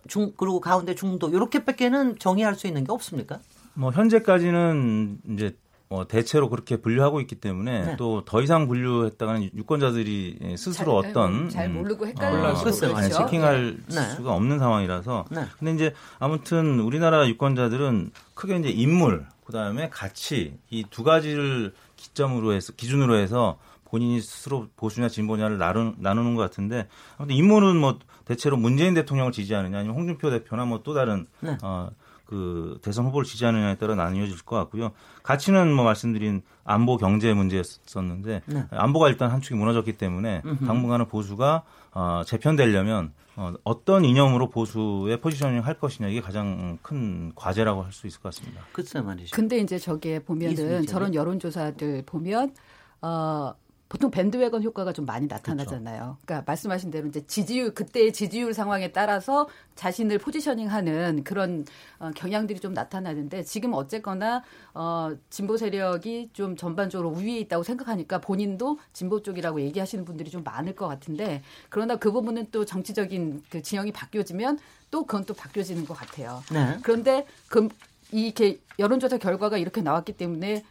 중 0.07 0.33
그리고 0.35 0.59
가운데 0.59 0.95
중도 0.95 1.29
이렇게밖에는 1.29 2.17
정의할 2.17 2.55
수 2.55 2.65
있는 2.65 2.85
게 2.85 2.91
없습니까? 2.91 3.39
뭐 3.75 3.91
현재까지는 3.91 5.19
이제 5.29 5.55
뭐 5.89 6.05
대체로 6.05 6.49
그렇게 6.49 6.77
분류하고 6.77 7.19
있기 7.21 7.35
때문에 7.35 7.85
네. 7.85 7.97
또더 7.97 8.43
이상 8.43 8.67
분류했다가는 8.67 9.49
유권자들이 9.55 10.55
스스로 10.55 11.01
잘, 11.01 11.09
어떤 11.11 11.49
잘 11.49 11.65
음, 11.65 11.73
모르고 11.79 12.05
헷갈려 12.05 12.51
어, 12.51 12.53
그렇죠. 12.53 12.93
체킹할 13.09 13.77
네. 13.87 14.01
수가 14.11 14.33
없는 14.33 14.59
상황이라서 14.59 15.25
네. 15.31 15.45
근데 15.57 15.73
이제 15.73 15.93
아무튼 16.19 16.79
우리나라 16.79 17.27
유권자들은 17.27 18.11
크게 18.35 18.57
이제 18.57 18.69
인물 18.69 19.25
그다음에 19.45 19.89
가치 19.89 20.59
이 20.69 20.83
두 20.91 21.03
가지를 21.03 21.73
기점으로 21.95 22.53
해서 22.53 22.71
기준으로 22.73 23.15
해서 23.15 23.57
본인이 23.85 24.21
스스로 24.21 24.67
보수냐 24.75 25.09
진보냐를 25.09 25.57
나누, 25.57 25.95
나누는 25.97 26.35
것 26.35 26.41
같은데 26.43 26.87
아무튼 27.17 27.35
인물은 27.35 27.77
뭐 27.77 27.97
대체로 28.25 28.57
문재인 28.57 28.93
대통령을 28.93 29.31
지지하느냐 29.31 29.79
아니면 29.79 29.95
홍준표 29.95 30.29
대표나 30.29 30.65
뭐 30.65 30.83
또 30.83 30.93
다른 30.93 31.25
네. 31.39 31.57
어, 31.63 31.89
그 32.29 32.77
대선 32.83 33.05
후보를 33.07 33.25
지지하느냐에 33.25 33.77
따라 33.77 33.95
나뉘어질 33.95 34.45
것 34.45 34.55
같고요. 34.55 34.91
가치는 35.23 35.73
뭐 35.73 35.83
말씀드린 35.83 36.43
안보 36.63 36.97
경제 36.97 37.33
문제였었는데 37.33 38.43
네. 38.45 38.65
안보가 38.69 39.09
일단 39.09 39.31
한 39.31 39.41
축이 39.41 39.55
무너졌기 39.55 39.93
때문에 39.97 40.43
음흠. 40.45 40.65
당분간은 40.67 41.07
보수가 41.07 41.63
어, 41.93 42.21
재편되려면 42.27 43.13
어, 43.35 43.53
어떤 43.63 44.05
이념으로 44.05 44.51
보수의 44.51 45.21
포지셔닝 45.21 45.65
할 45.65 45.79
것이냐 45.79 46.09
이게 46.09 46.21
가장 46.21 46.77
큰 46.83 47.31
과제라고 47.33 47.81
할 47.81 47.91
수 47.91 48.05
있을 48.05 48.21
것 48.21 48.35
같습니다. 48.35 48.61
그렇죠 48.73 49.01
말이죠. 49.01 49.35
근데 49.35 49.57
이제 49.57 49.79
저게 49.79 50.19
보면은 50.19 50.85
저런 50.85 51.15
여론조사들 51.15 52.03
보면 52.05 52.53
어 53.01 53.53
보통 53.89 54.11
밴드웨건 54.11 54.61
효과가 54.61 54.93
좀 54.93 55.05
많이 55.07 55.25
나타나잖아요. 55.25 55.97
그렇죠. 55.97 56.17
그러니까 56.23 56.43
말씀하신 56.45 56.91
대로 56.91 57.07
이제 57.07 57.25
지지율 57.25 57.73
그때의 57.73 58.13
지지율 58.13 58.53
상황에 58.53 58.91
따라서 58.91 59.49
자신을 59.73 60.19
포지셔닝하는 60.19 61.23
그런 61.23 61.65
어, 61.97 62.11
경향들이 62.15 62.59
좀 62.59 62.73
나타나는데 62.73 63.43
지금 63.43 63.73
어쨌거나 63.73 64.43
어, 64.75 65.15
진보 65.31 65.57
세력이 65.57 66.29
좀 66.33 66.55
전반적으로 66.55 67.09
우위에 67.09 67.39
있다고 67.39 67.63
생각하니까 67.63 68.21
본인도 68.21 68.77
진보 68.93 69.23
쪽이라고 69.23 69.59
얘기하시는 69.61 70.05
분들이 70.05 70.29
좀 70.29 70.43
많을 70.43 70.75
것 70.75 70.87
같은데 70.87 71.41
그러나 71.69 71.95
그 71.95 72.11
부분은 72.11 72.49
또 72.51 72.65
정치적인 72.65 73.43
그 73.49 73.63
진영이 73.63 73.91
바뀌어지면 73.91 74.59
또 74.91 75.05
그건 75.07 75.25
또 75.25 75.33
바뀌어지는 75.33 75.85
것 75.85 75.95
같아요. 75.95 76.43
네. 76.53 76.77
그런데 76.83 77.25
그 77.47 77.67
이게 78.11 78.59
여론조사 78.77 79.17
결과가 79.17 79.57
이렇게 79.57 79.81
나왔기 79.81 80.13
때문에 80.13 80.63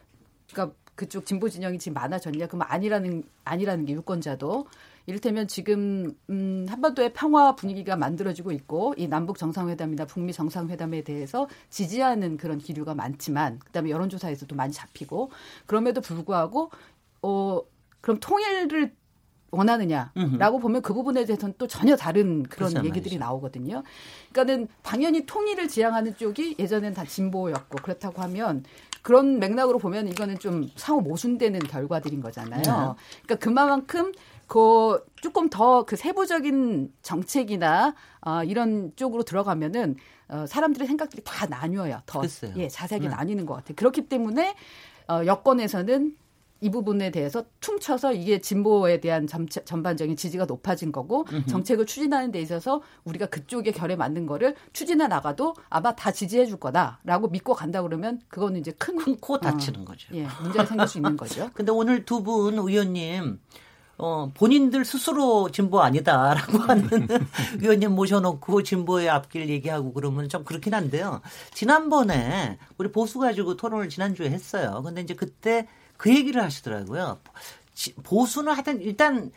그러니까 0.53 0.77
그쪽 0.99 1.25
진보 1.25 1.49
진영이 1.49 1.78
지금 1.78 1.95
많아졌냐? 1.95 2.49
그럼 2.49 2.62
아니라는 2.67 3.23
아니라는 3.45 3.85
게 3.85 3.93
유권자도 3.93 4.67
이를테면 5.07 5.47
지금 5.47 6.12
음 6.28 6.67
한반도의 6.69 7.12
평화 7.12 7.55
분위기가 7.55 7.95
만들어지고 7.95 8.50
있고 8.50 8.95
이 8.97 9.07
남북 9.07 9.38
정상회담이나 9.38 10.07
북미 10.07 10.33
정상회담에 10.33 11.02
대해서 11.05 11.49
지지하는 11.71 12.37
그런 12.37 12.59
기류가 12.59 12.97
많지만 12.97 13.61
그다음에 13.61 13.90
여론조사에서도 13.90 14.57
많이 14.57 14.73
잡히고 14.73 15.31
그럼에도 15.67 16.00
불구하고 16.00 16.73
어 17.23 17.62
그럼 18.00 18.19
통일을 18.19 18.93
원하느냐라고 19.50 20.59
보면 20.59 20.83
그 20.83 20.93
부분에 20.95 21.25
대해서는 21.25 21.55
또 21.59 21.67
전혀 21.67 21.97
다른 21.97 22.43
그런 22.45 22.85
얘기들이. 22.85 23.19
나오거든요. 23.19 23.83
그러니까는 24.33 24.69
당연히 24.83 25.25
통일을 25.26 25.69
지향하는 25.69 26.17
쪽이 26.17 26.57
예전엔 26.59 26.95
다 26.95 27.05
진보였고 27.05 27.78
그렇다고 27.83 28.21
하면 28.23 28.64
그런 29.02 29.38
맥락으로 29.38 29.78
보면 29.78 30.09
이거는 30.09 30.38
좀 30.38 30.69
상호 30.76 31.00
모순되는 31.00 31.61
결과들인 31.61 32.21
거잖아요. 32.21 32.61
네. 32.62 33.21
그러니까 33.25 33.37
그만큼 33.40 34.12
그 34.47 35.05
조금 35.23 35.49
더 35.49 35.85
그 35.85 35.97
세부적인 35.97 36.93
정책이나 37.02 37.95
어, 38.21 38.43
이런 38.45 38.93
쪽으로 38.97 39.23
들어가면은 39.23 39.97
어, 40.28 40.45
사람들의 40.47 40.87
생각들이 40.87 41.23
다 41.25 41.47
나뉘어요. 41.47 42.00
더 42.07 42.21
글쎄요. 42.21 42.52
예, 42.57 42.69
자세하게 42.69 43.09
네. 43.09 43.14
나뉘는 43.14 43.47
것 43.47 43.55
같아요. 43.55 43.75
그렇기 43.76 44.09
때문에 44.09 44.55
어, 45.09 45.23
여권에서는 45.25 46.14
이 46.61 46.71
부분에 46.71 47.11
대해서 47.11 47.45
퉁쳐서 47.61 48.12
이게 48.15 48.41
진보에 48.41 49.00
대한 49.00 49.27
전체, 49.27 49.65
전반적인 49.65 50.17
지지가 50.17 50.45
높아진 50.47 50.91
거고. 50.93 51.25
정책을 51.49 51.87
추진하는 51.87 52.33
데 52.33 52.41
있어서 52.41 52.83
우리가 53.05 53.27
그쪽에 53.27 53.71
결에 53.73 53.95
맞는 53.97 54.27
거를 54.27 54.55
추진해 54.73 55.07
나가도 55.07 55.55
아마 55.71 55.95
다 55.95 56.11
지지해 56.11 56.47
줄 56.47 56.59
거다라고 56.59 57.29
믿고 57.29 57.55
간다 57.55 57.83
그러면 57.83 58.21
그거는 58.29 58.61
이제 58.61 58.73
큰코 58.73 59.38
다치는 59.38 59.83
어, 59.83 59.85
거죠. 59.85 60.09
예, 60.15 60.27
문제가 60.43 60.65
생길 60.67 60.88
수 60.88 60.99
있는 60.99 61.17
거죠. 61.17 61.50
근데 61.55 61.71
오늘 61.73 62.05
두 62.05 62.23
분 62.23 62.55
의원님 62.59 63.38
어, 64.00 64.31
본인들 64.35 64.85
스스로 64.85 65.50
진보 65.50 65.81
아니다라고 65.81 66.59
하는 66.67 67.09
위원님 67.61 67.93
모셔놓고 67.93 68.62
진보의 68.62 69.09
앞길 69.09 69.49
얘기하고 69.49 69.93
그러면 69.93 70.29
좀 70.29 70.45
그렇긴 70.45 70.75
한데요. 70.75 71.21
지난번에 71.53 72.59
우리 72.79 72.91
보수 72.91 73.19
가지고 73.19 73.57
토론을 73.57 73.88
지난주에 73.88 74.31
했어요. 74.31 74.83
근데 74.85 75.00
이제 75.03 75.15
그때 75.15 75.67
그 75.99 76.14
얘기를 76.14 76.43
하시더라고요. 76.43 77.19
보수는 78.02 78.55
하여튼 78.55 78.81
일단 78.81 79.31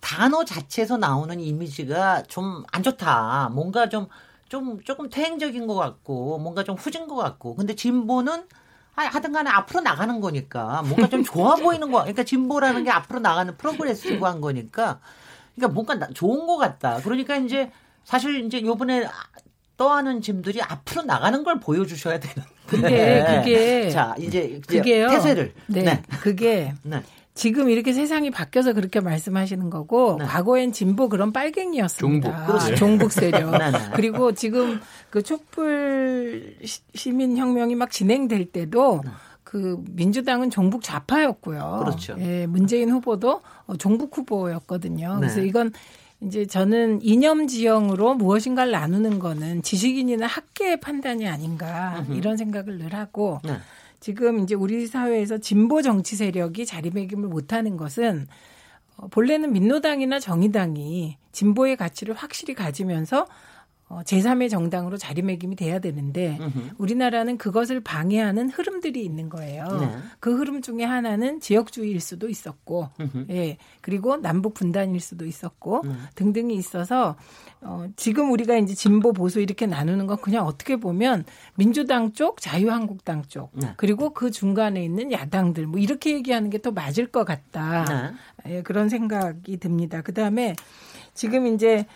단어 0.00 0.44
자체에서 0.44 0.98
나오는 0.98 1.40
이미지가 1.40 2.24
좀 2.24 2.64
안 2.72 2.82
좋다. 2.82 3.50
뭔가 3.52 3.88
좀, 3.88 4.06
좀, 4.48 4.80
조금 4.82 5.08
퇴행적인 5.08 5.66
것 5.66 5.74
같고, 5.74 6.38
뭔가 6.38 6.62
좀 6.64 6.76
후진 6.76 7.08
것 7.08 7.16
같고. 7.16 7.54
근데 7.56 7.74
진보는 7.74 8.46
하여튼 8.92 9.32
간에 9.32 9.48
앞으로 9.50 9.80
나가는 9.80 10.20
거니까, 10.20 10.82
뭔가 10.82 11.08
좀 11.08 11.22
좋아 11.24 11.54
보이는 11.56 11.90
거. 11.90 12.00
그러니까 12.00 12.24
진보라는 12.24 12.84
게 12.84 12.90
앞으로 12.90 13.20
나가는 13.20 13.56
프로그레시브한 13.56 14.40
거니까, 14.40 15.00
그러니까 15.54 15.74
뭔가 15.74 16.08
좋은 16.14 16.46
것 16.46 16.56
같다. 16.56 17.00
그러니까 17.02 17.36
이제 17.36 17.70
사실 18.04 18.44
이제 18.44 18.60
요번에 18.62 19.08
떠하는 19.76 20.20
짐들이 20.20 20.62
앞으로 20.62 21.02
나가는 21.02 21.42
걸 21.44 21.60
보여주셔야 21.60 22.18
되는 22.20 22.44
그게 22.68 23.24
그게 23.26 23.90
자 23.90 24.14
이제 24.18 24.60
그게요. 24.66 25.08
태세를 25.08 25.52
네, 25.66 25.82
네. 25.82 26.02
그게 26.20 26.74
네. 26.82 27.02
지금 27.34 27.70
이렇게 27.70 27.92
세상이 27.92 28.30
바뀌어서 28.30 28.72
그렇게 28.72 29.00
말씀하시는 29.00 29.70
거고 29.70 30.16
네. 30.18 30.26
과거엔 30.26 30.72
진보 30.72 31.08
그런 31.08 31.32
빨갱이였습니다. 31.32 32.46
종북, 32.46 32.76
종북 32.76 33.12
세력. 33.12 33.50
네, 33.56 33.70
네. 33.70 33.78
그리고 33.94 34.32
지금 34.32 34.80
그 35.08 35.22
촛불 35.22 36.56
시민 36.94 37.36
혁명이 37.36 37.74
막 37.76 37.90
진행될 37.90 38.46
때도 38.46 39.02
네. 39.04 39.10
그 39.44 39.82
민주당은 39.92 40.50
종북 40.50 40.82
좌파였고요. 40.82 41.82
그렇죠. 41.84 42.16
예, 42.18 42.46
문재인 42.46 42.90
후보도 42.90 43.40
종북 43.78 44.18
후보였거든요. 44.18 45.16
그래서 45.18 45.40
네. 45.40 45.46
이건 45.46 45.72
이제 46.20 46.46
저는 46.46 47.00
이념 47.02 47.46
지형으로 47.46 48.14
무엇인가를 48.14 48.72
나누는 48.72 49.18
거는 49.18 49.62
지식인이나 49.62 50.26
학계의 50.26 50.80
판단이 50.80 51.28
아닌가 51.28 52.04
이런 52.10 52.36
생각을 52.36 52.78
늘 52.78 52.94
하고 52.94 53.40
네. 53.44 53.56
지금 54.00 54.40
이제 54.40 54.54
우리 54.54 54.86
사회에서 54.86 55.38
진보 55.38 55.82
정치 55.82 56.16
세력이 56.16 56.66
자리매김을 56.66 57.28
못하는 57.28 57.76
것은 57.76 58.26
어, 58.96 59.08
본래는 59.08 59.52
민노당이나 59.52 60.18
정의당이 60.18 61.16
진보의 61.32 61.76
가치를 61.76 62.14
확실히 62.14 62.54
가지면서 62.54 63.26
어, 63.88 64.02
제3의 64.04 64.50
정당으로 64.50 64.98
자리매김이 64.98 65.56
돼야 65.56 65.78
되는데 65.78 66.36
으흠. 66.40 66.72
우리나라는 66.76 67.38
그것을 67.38 67.80
방해하는 67.80 68.50
흐름들이 68.50 69.02
있는 69.02 69.30
거예요. 69.30 69.66
네. 69.80 69.96
그 70.20 70.36
흐름 70.36 70.60
중에 70.60 70.84
하나는 70.84 71.40
지역주의일 71.40 72.00
수도 72.00 72.28
있었고, 72.28 72.90
으흠. 73.00 73.26
예 73.30 73.56
그리고 73.80 74.18
남북 74.18 74.54
분단일 74.54 75.00
수도 75.00 75.24
있었고 75.24 75.82
네. 75.84 75.92
등등이 76.14 76.54
있어서 76.54 77.16
어, 77.60 77.86
지금 77.96 78.30
우리가 78.30 78.56
이제 78.58 78.74
진보 78.74 79.12
보수 79.12 79.40
이렇게 79.40 79.66
나누는 79.66 80.06
건 80.06 80.18
그냥 80.20 80.46
어떻게 80.46 80.76
보면 80.76 81.24
민주당 81.56 82.12
쪽, 82.12 82.40
자유한국당 82.40 83.22
쪽 83.26 83.50
네. 83.54 83.72
그리고 83.76 84.10
그 84.10 84.30
중간에 84.30 84.84
있는 84.84 85.10
야당들 85.10 85.66
뭐 85.66 85.80
이렇게 85.80 86.12
얘기하는 86.12 86.50
게 86.50 86.58
더 86.58 86.70
맞을 86.72 87.06
것 87.06 87.24
같다. 87.24 87.84
네. 88.44 88.56
예, 88.56 88.62
그런 88.62 88.88
생각이 88.88 89.58
듭니다. 89.58 90.02
그 90.02 90.12
다음에 90.12 90.54
지금 91.14 91.46
이제 91.46 91.86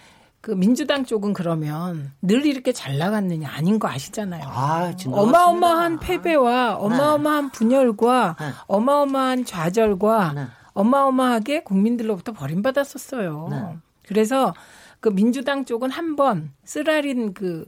그 0.43 0.51
민주당 0.51 1.05
쪽은 1.05 1.33
그러면 1.35 2.13
늘 2.21 2.45
이렇게 2.45 2.73
잘 2.73 2.99
나갔느냐 2.99 3.49
아닌 3.49 3.79
거 3.79 3.89
아시잖아요. 3.89 4.43
아, 4.45 4.93
어마어마한 5.07 6.01
패배와 6.01 6.69
네. 6.71 6.75
어마어마한 6.79 7.53
분열과 7.53 8.37
네. 8.41 8.47
어마어마한 8.67 9.45
좌절과 9.45 10.33
네. 10.35 10.47
어마어마하게 10.75 11.63
국민들로부터 11.63 12.33
버림받았었어요. 12.33 13.49
네. 13.51 13.77
그래서 14.09 14.53
그 14.99 15.11
민주당 15.11 15.65
쪽은 15.65 15.91
한 15.91 16.17
번 16.17 16.51
쓰라린 16.65 17.35
그 17.35 17.67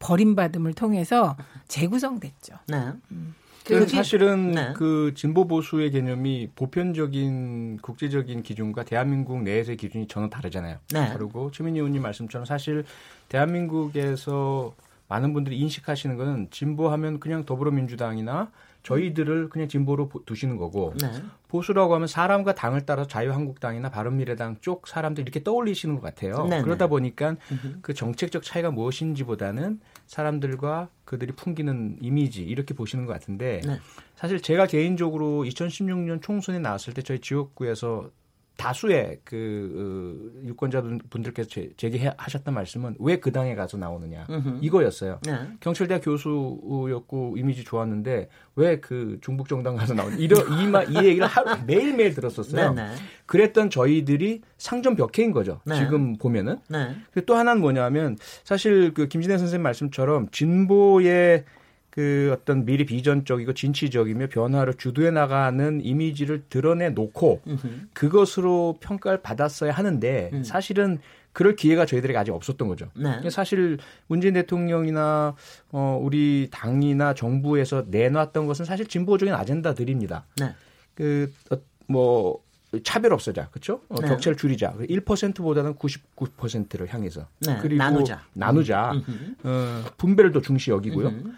버림받음을 0.00 0.74
통해서 0.74 1.36
재구성됐죠. 1.68 2.54
네. 2.66 2.88
음. 3.12 3.34
그 3.64 3.86
사실은 3.86 4.52
네. 4.52 4.72
그 4.74 5.12
진보 5.14 5.46
보수의 5.46 5.90
개념이 5.90 6.50
보편적인 6.54 7.78
국제적인 7.82 8.42
기준과 8.42 8.84
대한민국 8.84 9.42
내에서의 9.42 9.76
기준이 9.76 10.08
전혀 10.08 10.28
다르잖아요. 10.28 10.78
네. 10.92 11.08
다르고 11.08 11.50
최민희 11.50 11.78
의원님 11.78 12.02
말씀처럼 12.02 12.44
사실 12.44 12.84
대한민국에서 13.28 14.74
많은 15.08 15.32
분들이 15.32 15.58
인식하시는 15.58 16.16
거는 16.16 16.48
진보하면 16.50 17.20
그냥 17.20 17.44
더불어민주당이나 17.44 18.50
저희들을 18.82 19.50
그냥 19.50 19.68
진보로 19.68 20.10
두시는 20.24 20.56
거고 20.56 20.94
네. 21.00 21.10
보수라고 21.48 21.94
하면 21.96 22.06
사람과 22.06 22.54
당을 22.54 22.86
따라 22.86 23.06
자유한국당이나 23.06 23.90
바른미래당 23.90 24.56
쪽 24.60 24.86
사람들 24.86 25.22
이렇게 25.22 25.42
떠올리시는 25.42 25.96
것 25.96 26.00
같아요. 26.00 26.44
네, 26.44 26.58
네. 26.58 26.62
그러다 26.62 26.86
보니까 26.86 27.36
그 27.82 27.92
정책적 27.92 28.42
차이가 28.42 28.70
무엇인지보다는 28.70 29.80
사람들과 30.10 30.88
그들이 31.04 31.30
풍기는 31.30 31.98
이미지 32.00 32.42
이렇게 32.42 32.74
보시는 32.74 33.06
것 33.06 33.12
같은데 33.12 33.60
네. 33.64 33.78
사실 34.16 34.42
제가 34.42 34.66
개인적으로 34.66 35.44
2016년 35.44 36.20
총선에 36.20 36.58
나왔을 36.58 36.94
때 36.94 37.02
저희 37.02 37.20
지역구에서 37.20 38.10
다수의 38.60 39.20
그 39.24 40.36
어, 40.42 40.46
유권자분들께서 40.48 41.48
제기하셨던 41.76 42.52
말씀은 42.54 42.96
왜 42.98 43.16
그 43.20 43.32
당에 43.32 43.54
가서 43.54 43.76
나오느냐 43.76 44.26
으흠. 44.30 44.58
이거였어요. 44.62 45.18
네. 45.26 45.32
경찰대학 45.60 46.02
교수였고 46.04 47.36
이미지 47.38 47.64
좋았는데 47.64 48.28
왜 48.56 48.80
그 48.80 49.18
중북 49.22 49.48
정당 49.48 49.76
가서 49.76 49.94
나오냐 49.94 50.16
이런 50.16 50.40
이마 50.60 50.82
이 50.84 50.94
얘기를 50.96 51.26
하루 51.26 51.56
매일 51.66 51.94
매일 51.96 52.14
들었었어요. 52.14 52.72
네, 52.74 52.82
네. 52.88 52.94
그랬던 53.26 53.70
저희들이 53.70 54.42
상점 54.58 54.94
벽해인 54.96 55.32
거죠. 55.32 55.60
네. 55.64 55.76
지금 55.76 56.16
보면은. 56.16 56.58
네. 56.68 56.94
또 57.26 57.34
하나는 57.36 57.60
뭐냐면 57.60 58.16
사실 58.44 58.92
그 58.94 59.08
김진애 59.08 59.38
선생님 59.38 59.62
말씀처럼 59.62 60.28
진보의 60.30 61.44
그 61.90 62.30
어떤 62.32 62.64
미리 62.64 62.86
비전적이고 62.86 63.52
진취적이며 63.52 64.28
변화를 64.28 64.74
주도해 64.74 65.10
나가는 65.10 65.84
이미지를 65.84 66.44
드러내 66.48 66.90
놓고 66.90 67.42
그것으로 67.92 68.78
평가를 68.80 69.22
받았어야 69.22 69.72
하는데 69.72 70.30
음. 70.32 70.44
사실은 70.44 70.98
그럴 71.32 71.54
기회가 71.54 71.86
저희들에게 71.86 72.18
아직 72.18 72.32
없었던 72.32 72.66
거죠. 72.68 72.90
네. 72.94 73.28
사실 73.30 73.78
문재인 74.08 74.34
대통령이나 74.34 75.34
어 75.70 75.98
우리 76.00 76.48
당이나 76.50 77.14
정부에서 77.14 77.84
내놨던 77.88 78.46
것은 78.46 78.64
사실 78.64 78.86
진보적인 78.86 79.32
아젠다들입니다. 79.34 80.26
네. 80.40 80.54
그뭐 80.94 82.42
차별 82.84 83.12
없애자, 83.12 83.48
그렇죠? 83.48 83.80
어, 83.88 84.00
네. 84.00 84.08
격차를 84.08 84.36
줄이자. 84.36 84.72
1%보다는 84.74 85.74
99%를 85.74 86.92
향해서 86.92 87.26
네. 87.40 87.58
그리고 87.60 87.78
나누자, 87.78 88.24
나누자. 88.32 88.92
어, 89.42 89.84
분배를 89.96 90.30
더 90.32 90.40
중시 90.40 90.70
여기고요. 90.70 91.08
음흠. 91.08 91.32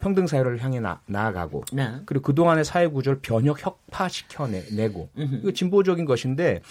평등 0.00 0.26
사회를 0.26 0.62
향해 0.62 0.80
나, 0.80 1.00
나아가고 1.06 1.64
네. 1.72 2.00
그리고 2.06 2.24
그동안의 2.24 2.64
사회 2.64 2.86
구조를 2.88 3.20
변혁 3.20 3.64
혁파시켜 3.64 4.48
내고 4.74 5.10
이거 5.16 5.52
진보적인 5.52 6.04
것인데 6.04 6.62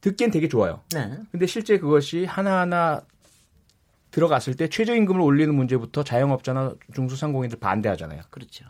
듣기엔 0.00 0.30
되게 0.30 0.48
좋아요. 0.48 0.80
네. 0.94 1.18
근데 1.30 1.46
실제 1.46 1.78
그것이 1.78 2.24
하나하나 2.24 3.02
들어갔을 4.10 4.54
때 4.56 4.68
최저임금을 4.68 5.20
올리는 5.20 5.54
문제부터 5.54 6.02
자영업자나 6.02 6.74
중소상공인들 6.94 7.60
반대하잖아요. 7.60 8.22
그렇죠. 8.30 8.64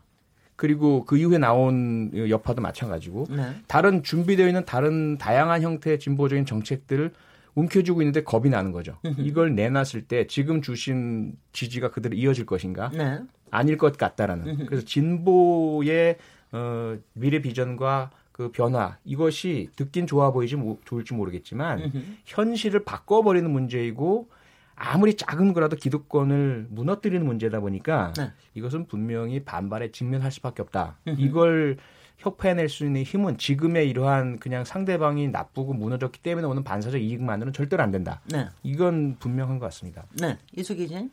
그리고 0.57 1.07
그 1.07 1.17
이후에 1.17 1.39
나온 1.39 2.11
여파도 2.29 2.61
마찬가지고 2.61 3.29
네. 3.31 3.55
다른 3.67 4.03
준비되어 4.03 4.47
있는 4.47 4.67
다른 4.67 5.17
다양한 5.17 5.63
형태의 5.63 5.99
진보적인 5.99 6.45
정책들을 6.45 7.13
움켜쥐고 7.55 8.03
있는데 8.03 8.23
겁이 8.23 8.51
나는 8.51 8.71
거죠. 8.71 8.99
이걸 9.17 9.55
내놨을 9.55 10.05
때 10.07 10.27
지금 10.27 10.61
주신 10.61 11.35
지지가 11.53 11.91
그대로 11.91 12.15
이어질 12.15 12.45
것인가? 12.45 12.91
네. 12.95 13.21
아닐 13.51 13.77
것 13.77 13.97
같다라는. 13.97 14.67
그래서 14.67 14.85
진보의 14.85 16.17
어, 16.53 16.97
미래 17.13 17.41
비전과 17.41 18.11
그 18.33 18.51
변화 18.51 18.97
이것이 19.05 19.69
듣긴 19.77 20.07
좋아 20.07 20.31
보이지 20.33 20.57
뭐, 20.57 20.79
좋을지 20.85 21.15
모르겠지만 21.15 21.93
현실을 22.25 22.85
바꿔버리는 22.85 23.49
문제이고 23.51 24.29
아무리 24.75 25.15
작은 25.15 25.53
거라도 25.53 25.77
기득권을 25.77 26.69
무너뜨리는 26.71 27.25
문제다 27.25 27.61
보니까 27.61 28.15
네. 28.17 28.31
이것은 28.55 28.87
분명히 28.87 29.45
반발에 29.45 29.93
직면할 29.93 30.33
수밖에 30.33 30.63
없다. 30.63 30.97
이걸 31.19 31.77
협회해낼 32.21 32.69
수 32.69 32.85
있는 32.85 33.03
힘은 33.03 33.39
지금의 33.39 33.89
이러한 33.91 34.39
그냥 34.39 34.65
상대방이 34.65 35.29
나쁘고 35.29 35.75
무너졌기 35.75 36.21
때문에 36.21 36.47
오는 36.47 36.63
반사적 36.63 37.01
이익만으로는 37.01 37.53
절대로 37.53 37.83
안 37.83 37.91
된다. 37.91 38.21
네. 38.31 38.49
이건 38.63 39.17
분명한 39.19 39.59
것 39.59 39.67
같습니다. 39.67 40.05
네. 40.19 40.39
이수기 40.57 40.87
씨. 40.89 40.95
네. 40.95 41.11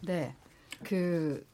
네. 0.00 0.34
그 0.82 1.44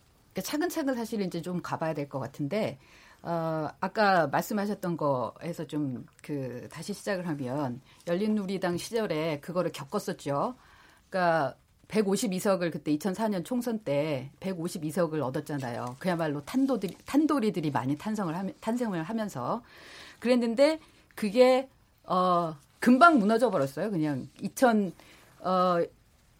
차근차근 0.42 0.94
사실 0.94 1.20
이제 1.22 1.42
좀 1.42 1.60
가봐야 1.62 1.94
될 1.94 2.08
것 2.08 2.18
같은데 2.20 2.78
어, 3.22 3.68
아까 3.80 4.26
말씀하셨던 4.28 4.96
거에서 4.96 5.66
좀 5.66 6.06
그 6.22 6.68
다시 6.70 6.92
시작을 6.94 7.26
하면 7.28 7.80
열린우리당 8.06 8.76
시절에 8.78 9.40
그거를 9.40 9.72
겪었었죠. 9.72 10.54
그러니까 11.08 11.56
152석을 11.88 12.70
그때 12.72 12.96
2004년 12.96 13.44
총선 13.44 13.80
때 13.80 14.30
152석을 14.40 15.20
얻었잖아요. 15.22 15.96
그야말로 15.98 16.40
탄도들이 16.44 16.96
탄도리들이 17.04 17.70
많이 17.72 17.96
탄성을 17.98 18.34
하면 18.36 18.54
탄생을 18.60 19.02
하면서 19.02 19.62
그랬는데 20.20 20.78
그게 21.16 21.68
어 22.04 22.54
금방 22.78 23.18
무너져 23.18 23.50
버렸어요. 23.50 23.90
그냥 23.90 24.28
2000 24.40 24.92
어 25.40 25.78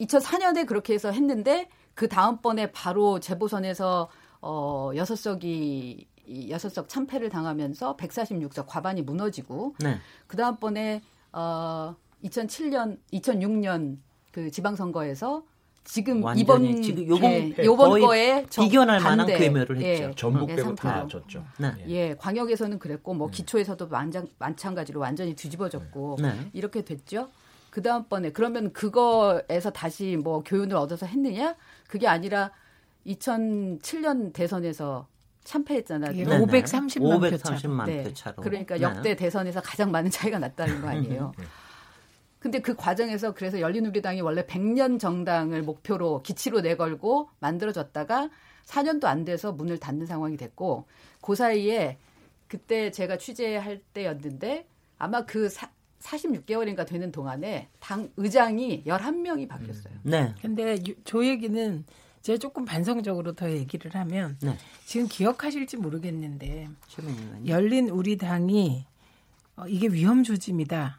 2004년에 0.01 0.67
그렇게 0.67 0.95
해서 0.95 1.11
했는데 1.11 1.69
그 2.01 2.09
다음번에 2.09 2.73
바로 2.73 3.21
재보선에서 3.21 4.09
어 4.41 4.91
여섯 4.97 5.17
석이 5.17 6.07
여섯 6.49 6.71
석 6.71 6.89
참패를 6.89 7.29
당하면서 7.29 7.99
146석 7.99 8.65
과반이 8.67 9.03
무너지고 9.03 9.75
네. 9.81 9.99
그 10.27 10.39
다음번에 10.39 11.03
어 11.31 11.95
2007년 12.25 12.97
2006년 13.13 13.99
그 14.33 14.51
지방선거에서 14.51 15.43
지금 15.85 16.25
이번 16.39 16.81
지금 16.81 17.07
요번 17.07 17.31
예, 17.33 17.55
요번 17.65 18.01
거에 18.01 18.47
비견할 18.47 19.01
만한 19.01 19.27
괴멸을 19.27 19.77
했죠. 19.77 20.05
예, 20.05 20.13
전북 20.17 20.47
빼고 20.47 20.75
다 20.77 21.07
졌죠. 21.07 21.45
네. 21.59 21.75
예, 21.89 22.15
광역에서는 22.15 22.79
그랬고 22.79 23.13
뭐 23.13 23.27
네. 23.27 23.37
기초에서도 23.37 23.89
만장, 23.89 24.27
마찬가지로 24.39 25.01
완전히 25.01 25.35
뒤집어졌고 25.35 26.17
네. 26.23 26.49
이렇게 26.55 26.83
됐죠. 26.83 27.29
그 27.71 27.83
다음번에 27.83 28.33
그러면 28.33 28.73
그거에서 28.73 29.71
다시 29.71 30.17
뭐 30.17 30.43
교훈을 30.43 30.77
얻어서 30.77 31.07
했느냐? 31.07 31.55
그게 31.91 32.07
아니라 32.07 32.53
2007년 33.05 34.33
대선에서 34.33 35.09
참패했잖아요. 35.43 36.17
예, 36.17 36.25
530만, 36.25 37.41
530만 37.43 37.79
표, 37.79 37.85
네. 37.87 38.15
차로. 38.15 38.37
그러니까 38.37 38.77
네. 38.77 38.83
역대 38.83 39.17
대선에서 39.17 39.61
가장 39.61 39.91
많은 39.91 40.09
차이가 40.09 40.39
났다는 40.39 40.81
거 40.83 40.89
아니에요. 40.89 41.33
네. 41.37 41.45
근데 42.39 42.61
그 42.61 42.77
과정에서 42.77 43.35
그래서 43.35 43.61
열린우리당이 43.61 44.21
원래 44.21 44.43
100년 44.47 45.01
정당을 45.01 45.63
목표로 45.63 46.23
기치로 46.23 46.61
내걸고 46.61 47.29
만들어졌다가 47.41 48.31
4년도 48.67 49.07
안 49.07 49.25
돼서 49.25 49.51
문을 49.51 49.79
닫는 49.79 50.07
상황이 50.07 50.37
됐고 50.37 50.87
그 51.21 51.35
사이에 51.35 51.99
그때 52.47 52.93
제가 52.93 53.19
취재할 53.19 53.81
때였는데 53.93 54.69
아마 54.97 55.25
그 55.27 55.49
사, 55.49 55.69
46개월인가 56.01 56.87
되는 56.87 57.13
동안에 57.13 57.69
당 57.79 58.11
의장이 58.17 58.85
11명이 58.85 59.49
바뀌었어요. 59.49 59.95
음. 59.95 60.11
네. 60.11 60.35
근데 60.41 60.79
저 61.05 61.25
얘기는 61.25 61.85
제가 62.23 62.39
조금 62.39 62.65
반성적으로 62.65 63.33
더 63.33 63.51
얘기를 63.51 63.95
하면 63.95 64.37
네. 64.43 64.57
지금 64.85 65.07
기억하실지 65.09 65.79
모르겠는데 65.79 66.69
열린 67.47 67.89
우리 67.89 68.17
당이 68.17 68.87
어, 69.57 69.67
이게 69.67 69.89
위험 69.89 70.23
조짐이다. 70.23 70.99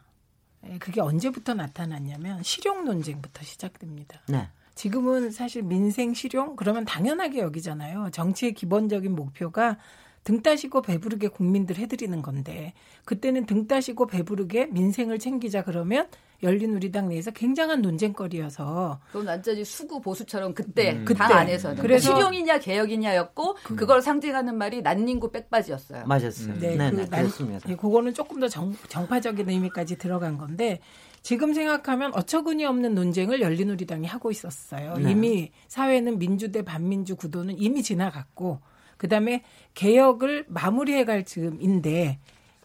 예, 0.68 0.78
그게 0.78 1.00
언제부터 1.00 1.54
나타났냐면 1.54 2.42
실용 2.42 2.84
논쟁부터 2.84 3.42
시작됩니다. 3.44 4.20
네. 4.28 4.48
지금은 4.74 5.30
사실 5.30 5.62
민생 5.62 6.14
실용 6.14 6.56
그러면 6.56 6.84
당연하게 6.84 7.40
여기잖아요. 7.40 8.10
정치의 8.10 8.54
기본적인 8.54 9.14
목표가 9.14 9.78
등 10.24 10.40
따시고 10.40 10.82
배부르게 10.82 11.28
국민들 11.28 11.76
해드리는 11.78 12.22
건데 12.22 12.74
그때는 13.04 13.46
등 13.46 13.66
따시고 13.66 14.06
배부르게 14.06 14.66
민생을 14.66 15.18
챙기자 15.18 15.64
그러면 15.64 16.06
열린우리당 16.42 17.08
내에서 17.08 17.30
굉장한 17.30 17.82
논쟁거리여서 17.82 19.00
그건 19.08 19.26
완전히 19.26 19.64
수구 19.64 20.00
보수처럼 20.00 20.54
그때 20.54 20.92
음. 20.92 21.04
그당 21.04 21.32
안에서는 21.32 21.80
그래서 21.80 22.14
실용이냐 22.14 22.58
개혁이냐였고 22.58 23.56
그, 23.62 23.76
그걸 23.76 24.02
상징하는 24.02 24.56
말이 24.56 24.82
난닝구 24.82 25.30
백바지였어요. 25.30 26.06
맞았어요. 26.06 26.58
네, 26.58 26.76
네, 26.76 26.90
네, 26.90 27.06
그렇습니다. 27.06 27.68
네, 27.68 27.76
그거는 27.76 28.14
조금 28.14 28.40
더 28.40 28.48
정, 28.48 28.76
정파적인 28.88 29.48
의미까지 29.48 29.96
들어간 29.98 30.36
건데 30.36 30.80
지금 31.22 31.54
생각하면 31.54 32.12
어처구니 32.14 32.64
없는 32.64 32.94
논쟁을 32.94 33.40
열린우리당이 33.40 34.06
하고 34.06 34.32
있었어요. 34.32 34.94
네. 34.96 35.12
이미 35.12 35.52
사회는 35.68 36.18
민주 36.18 36.50
대 36.50 36.62
반민주 36.62 37.14
구도는 37.14 37.58
이미 37.58 37.82
지나갔고 37.82 38.60
그다음에 39.02 39.42
개혁을 39.74 40.44
마무리해 40.46 41.04
갈 41.04 41.24
즈음인데 41.24 42.20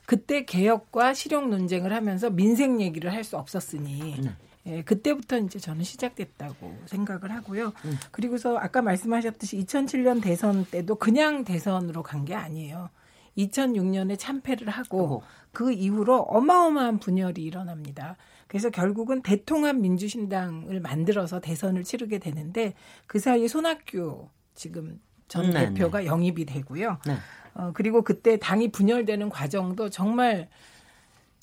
그때 0.05 0.45
개혁과 0.45 1.15
실용 1.15 1.49
논쟁을 1.49 1.91
하면서 1.91 2.29
민생 2.29 2.79
얘기를 2.79 3.11
할 3.11 3.23
수 3.23 3.37
없었으니 3.37 4.21
네. 4.21 4.31
예, 4.67 4.81
그때부터 4.83 5.39
이제 5.39 5.57
저는 5.59 5.83
시작됐다고 5.83 6.77
생각을 6.85 7.31
하고요. 7.31 7.73
음. 7.85 7.97
그리고서 8.11 8.57
아까 8.57 8.81
말씀하셨듯이 8.83 9.57
2007년 9.65 10.21
대선 10.21 10.65
때도 10.65 10.95
그냥 10.95 11.43
대선으로 11.43 12.03
간 12.03 12.23
게 12.25 12.35
아니에요. 12.35 12.89
2006년에 13.37 14.17
참패를 14.19 14.69
하고 14.69 15.17
어. 15.17 15.21
그 15.53 15.71
이후로 15.71 16.17
어마어마한 16.23 16.99
분열이 16.99 17.41
일어납니다. 17.41 18.15
그래서 18.47 18.69
결국은 18.69 19.21
대통합 19.23 19.75
민주신당을 19.77 20.79
만들어서 20.81 21.39
대선을 21.39 21.83
치르게 21.83 22.19
되는데 22.19 22.73
그 23.07 23.19
사이에 23.19 23.47
손학규 23.47 24.29
지금 24.53 24.99
전 25.27 25.45
음, 25.45 25.51
네, 25.51 25.65
대표가 25.67 25.99
네. 25.99 26.05
영입이 26.05 26.45
되고요. 26.45 26.97
네. 27.05 27.17
어, 27.53 27.71
그리고 27.73 28.01
그때 28.01 28.37
당이 28.37 28.71
분열되는 28.71 29.29
과정도 29.29 29.89
정말 29.89 30.47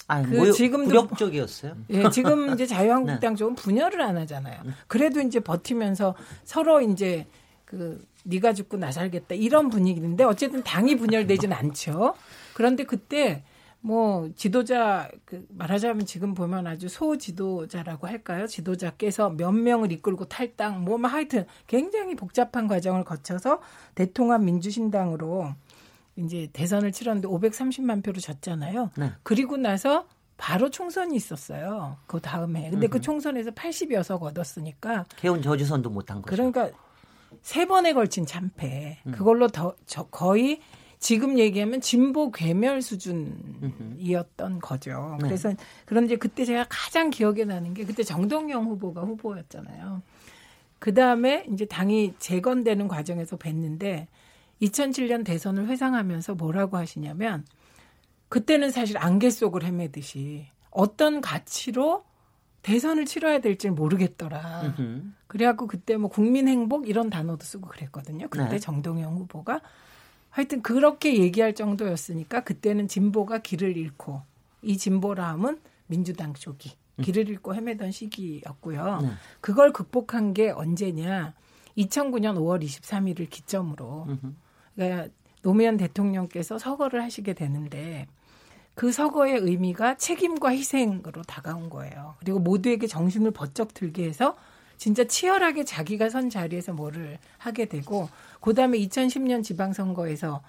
아, 0.06 0.22
그 0.22 0.34
뭐, 0.34 0.50
지금도 0.52 0.88
굴욕적이었어요. 0.88 1.76
예, 1.90 2.10
지금 2.10 2.52
이제 2.54 2.66
자유한국당 2.66 3.34
네. 3.34 3.38
쪽은 3.38 3.54
분열을 3.54 4.02
안 4.02 4.16
하잖아요. 4.18 4.60
그래도 4.86 5.20
이제 5.20 5.40
버티면서 5.40 6.14
서로 6.44 6.80
이제 6.80 7.26
그 7.64 8.04
네가 8.24 8.52
죽고 8.52 8.76
나 8.76 8.92
살겠다 8.92 9.34
이런 9.34 9.70
분위기인데 9.70 10.24
어쨌든 10.24 10.62
당이 10.62 10.96
분열되진 10.96 11.52
않죠. 11.52 12.14
그런데 12.54 12.84
그때 12.84 13.42
뭐 13.84 14.30
지도자 14.34 15.10
그 15.26 15.44
말하자면 15.50 16.06
지금 16.06 16.32
보면 16.32 16.66
아주 16.66 16.88
소 16.88 17.18
지도자라고 17.18 18.06
할까요? 18.06 18.46
지도자께서 18.46 19.28
몇 19.28 19.52
명을 19.52 19.92
이끌고 19.92 20.24
탈당 20.24 20.82
뭐, 20.82 20.96
뭐 20.96 21.10
하여튼 21.10 21.44
굉장히 21.66 22.14
복잡한 22.14 22.66
과정을 22.66 23.04
거쳐서 23.04 23.60
대통합 23.94 24.42
민주신당으로 24.42 25.52
이제 26.16 26.48
대선을 26.54 26.92
치렀는데 26.92 27.28
530만 27.28 28.02
표로 28.02 28.20
졌잖아요. 28.20 28.90
네. 28.96 29.12
그리고 29.22 29.58
나서 29.58 30.06
바로 30.38 30.70
총선이 30.70 31.14
있었어요. 31.14 31.98
그 32.06 32.20
다음에. 32.20 32.70
근데 32.70 32.86
그 32.86 33.02
총선에서 33.02 33.50
80여석 33.50 34.22
얻었으니까 34.22 35.04
개운 35.16 35.42
저주선도 35.42 35.90
못한 35.90 36.22
거죠. 36.22 36.50
그러니까 36.50 36.74
세 37.42 37.66
번에 37.66 37.92
걸친 37.92 38.24
참패. 38.24 39.00
음. 39.06 39.12
그걸로 39.12 39.48
더 39.48 39.76
저, 39.84 40.04
거의 40.04 40.62
지금 41.04 41.38
얘기하면 41.38 41.82
진보 41.82 42.30
괴멸 42.30 42.80
수준이었던 42.80 44.58
거죠. 44.58 45.18
네. 45.20 45.28
그래서 45.28 45.52
그런데 45.84 46.16
그때 46.16 46.46
제가 46.46 46.64
가장 46.70 47.10
기억에 47.10 47.44
나는 47.44 47.74
게 47.74 47.84
그때 47.84 48.02
정동영 48.02 48.64
후보가 48.64 49.02
후보였잖아요. 49.02 50.00
그 50.78 50.94
다음에 50.94 51.44
이제 51.52 51.66
당이 51.66 52.14
재건되는 52.18 52.88
과정에서 52.88 53.36
뵀는데 53.36 54.06
2007년 54.62 55.26
대선을 55.26 55.68
회상하면서 55.68 56.36
뭐라고 56.36 56.78
하시냐면 56.78 57.44
그때는 58.30 58.70
사실 58.70 58.96
안개 58.96 59.28
속을 59.28 59.62
헤매듯이 59.62 60.46
어떤 60.70 61.20
가치로 61.20 62.06
대선을 62.62 63.04
치러야 63.04 63.40
될지 63.40 63.68
모르겠더라. 63.68 64.74
그래갖고 65.26 65.66
그때 65.66 65.98
뭐 65.98 66.08
국민 66.08 66.48
행복 66.48 66.88
이런 66.88 67.10
단어도 67.10 67.44
쓰고 67.44 67.68
그랬거든요. 67.68 68.28
그때 68.30 68.48
네. 68.48 68.58
정동영 68.58 69.16
후보가 69.16 69.60
하여튼 70.34 70.62
그렇게 70.62 71.20
얘기할 71.20 71.54
정도였으니까 71.54 72.42
그때는 72.42 72.88
진보가 72.88 73.38
길을 73.38 73.76
잃고 73.76 74.20
이 74.62 74.76
진보라 74.76 75.28
함은 75.28 75.60
민주당 75.86 76.34
쪽이 76.34 76.72
길을 77.02 77.28
잃고 77.28 77.54
헤매던 77.54 77.92
시기였고요. 77.92 78.98
네. 79.02 79.08
그걸 79.40 79.72
극복한 79.72 80.34
게 80.34 80.50
언제냐? 80.50 81.34
2009년 81.78 82.34
5월 82.36 82.64
23일을 82.64 83.30
기점으로 83.30 84.08
그러니까 84.74 85.08
노무현 85.42 85.76
대통령께서 85.76 86.58
서거를 86.58 87.00
하시게 87.00 87.34
되는데 87.34 88.08
그 88.74 88.90
서거의 88.90 89.38
의미가 89.38 89.98
책임과 89.98 90.48
희생으로 90.48 91.22
다가온 91.22 91.70
거예요. 91.70 92.16
그리고 92.18 92.40
모두에게 92.40 92.88
정신을 92.88 93.30
번쩍 93.30 93.72
들게 93.72 94.08
해서 94.08 94.34
진짜 94.76 95.04
치열하게 95.04 95.64
자기가 95.64 96.08
선 96.08 96.30
자리에서 96.30 96.72
뭐를 96.72 97.18
하게 97.38 97.66
되고 97.66 98.08
그다음에 98.40 98.78
2010년 98.78 99.42
지방선거에서 99.42 100.42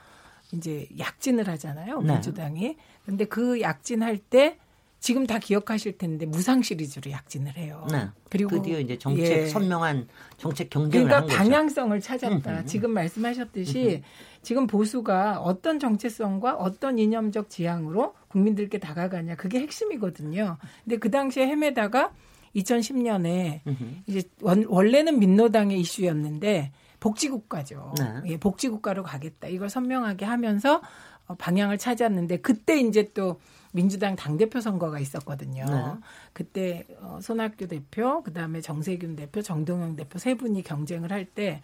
이제 0.54 0.88
약진을 0.98 1.48
하잖아요. 1.48 2.02
네. 2.02 2.14
민주당이. 2.14 2.78
근데 3.06 3.26
그 3.26 3.62
약진할 3.62 4.18
때 4.18 4.58
지금 5.00 5.28
다 5.28 5.38
기억하실 5.38 6.00
텐데 6.00 6.26
무상 6.26 6.64
시리즈로 6.64 7.12
약진을 7.12 7.58
해요. 7.58 7.86
네. 7.92 8.08
그리고 8.30 8.50
드디어 8.50 8.80
이제 8.80 8.98
정책 8.98 9.24
예. 9.24 9.46
선명한 9.46 10.08
정책 10.38 10.72
경쟁을 10.72 11.08
그러니까 11.08 11.38
방향성을 11.38 12.00
찾았다. 12.02 12.66
지금 12.66 12.92
말씀하셨듯이 12.92 14.02
지금 14.42 14.66
보수가 14.66 15.42
어떤 15.42 15.80
정체성과 15.80 16.56
어떤 16.56 16.98
이념적 16.98 17.52
지향으로 17.52 18.16
국민들께 18.30 18.80
다가가냐 18.80 19.36
그게 19.36 19.60
핵심이거든요. 19.60 20.58
근데 20.84 20.98
그 20.98 21.12
당시에 21.12 21.46
헤매다가 21.46 22.12
2010년에 22.56 23.62
이제 24.08 24.24
원, 24.42 24.66
원래는 24.68 25.20
민노당의 25.20 25.80
이슈였는데 25.80 26.72
복지국가죠. 27.00 27.94
네. 27.98 28.32
예, 28.32 28.38
복지국가로 28.38 29.04
가겠다. 29.04 29.48
이걸 29.48 29.70
선명하게 29.70 30.26
하면서 30.26 30.82
어, 31.28 31.36
방향을 31.36 31.78
찾았는데 31.78 32.38
그때 32.38 32.80
이제 32.80 33.12
또 33.14 33.40
민주당 33.74 34.16
당대표 34.16 34.62
선거가 34.62 35.00
있었거든요. 35.00 35.66
네. 35.66 36.02
그때 36.34 36.86
어, 37.02 37.20
손학규 37.22 37.68
대표, 37.68 38.24
그다음에 38.24 38.62
정세균 38.62 39.16
대표, 39.16 39.42
정동영 39.42 39.96
대표 39.96 40.18
세 40.18 40.34
분이 40.36 40.64
경쟁을 40.64 41.12
할 41.12 41.26
때 41.26 41.62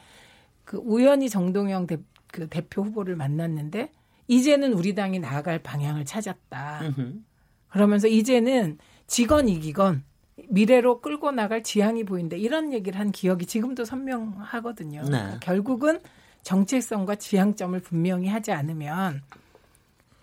그 0.72 0.78
우연히 0.78 1.30
정동영 1.30 1.88
대, 1.88 1.98
그 2.32 2.48
대표 2.48 2.84
후보를 2.84 3.16
만났는데 3.16 3.92
이제는 4.28 4.74
우리 4.74 4.96
당이 4.96 5.20
나아갈 5.20 5.60
방향을 5.60 6.06
찾았다. 6.06 6.82
으흠. 6.84 7.26
그러면서 7.70 8.08
이제는 8.08 8.78
지건 9.08 9.50
이기건 9.50 10.04
미래로 10.50 11.02
끌고 11.02 11.32
나갈 11.32 11.64
지향이 11.64 12.04
보인다. 12.04 12.36
이런 12.36 12.74
얘기를 12.74 13.00
한 13.00 13.12
기억이 13.12 13.46
지금도 13.46 13.86
선명하거든요. 13.86 15.02
네. 15.04 15.10
그러니까 15.10 15.40
결국은 15.40 16.00
정체성과 16.44 17.16
지향점을 17.16 17.80
분명히 17.82 18.28
하지 18.28 18.52
않으면 18.52 19.22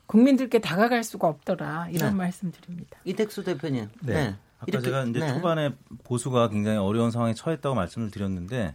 국민들께 0.07 0.61
다가갈 0.61 1.04
수가 1.04 1.28
없더라 1.28 1.88
이런 1.90 2.11
네. 2.11 2.16
말씀드립니다. 2.16 2.98
이택수 3.04 3.44
대표님. 3.44 3.88
네. 4.02 4.14
네. 4.14 4.37
아까 4.57 4.66
이렇게, 4.66 4.87
제가 4.87 5.04
이제 5.04 5.20
네. 5.20 5.33
초반에 5.35 5.74
보수가 6.04 6.48
굉장히 6.48 6.78
어려운 6.78 7.11
상황에 7.11 7.35
처했다고 7.35 7.74
말씀을 7.74 8.11
드렸는데 8.11 8.74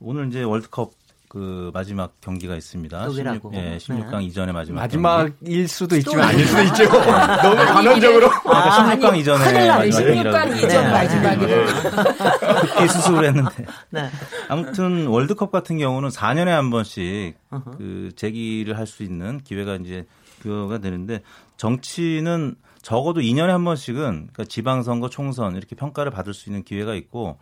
오늘 0.00 0.28
이제 0.28 0.42
월드컵 0.42 0.92
그 1.28 1.70
마지막 1.74 2.18
경기가 2.22 2.56
있습니다. 2.56 3.10
16, 3.10 3.52
예, 3.54 3.76
16강 3.78 4.18
네. 4.18 4.24
이전의 4.24 4.54
마지막 4.54 4.80
마지막일. 4.80 5.68
수도 5.68 5.96
있지만 5.96 6.28
아닐 6.28 6.46
수도 6.46 6.62
있죠. 6.62 6.84
너무 7.42 7.56
간헐적으로. 7.56 8.28
아, 8.46 8.96
16강 8.96 9.04
아니, 9.10 9.20
이전에 9.20 9.68
마지막이라고. 9.68 10.38
16강 10.38 10.56
이전 10.56 10.84
네. 10.84 10.90
마지막이라고. 10.90 12.66
급히 12.66 12.88
수습을 12.88 13.24
했는데. 13.26 13.66
네. 13.90 14.08
아무튼 14.48 15.06
월드컵 15.08 15.50
같은 15.50 15.76
경우는 15.78 16.08
4년에 16.08 16.46
한 16.46 16.70
번씩 16.70 17.36
그 17.76 18.10
재기를 18.16 18.76
할 18.78 18.86
수 18.88 19.02
있는 19.02 19.38
기회가 19.44 19.74
이제 19.76 20.06
부여가 20.40 20.78
되는데 20.78 21.20
정치는 21.58 22.54
적어도 22.80 23.20
2년에 23.20 23.48
한 23.48 23.64
번씩은 23.64 23.96
그러니까 24.32 24.44
지방선거, 24.44 25.10
총선 25.10 25.56
이렇게 25.56 25.76
평가를 25.76 26.10
받을 26.10 26.32
수 26.32 26.48
있는 26.48 26.62
기회가 26.62 26.94
있고 26.94 27.38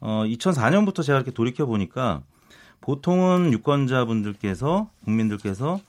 어 0.00 0.22
2004년부터 0.24 1.02
제가 1.02 1.18
이렇게 1.18 1.32
돌이켜 1.32 1.66
보니까 1.66 2.22
보통은 2.86 3.52
유권자분들께서 3.52 4.88
국민들께서 5.04 5.80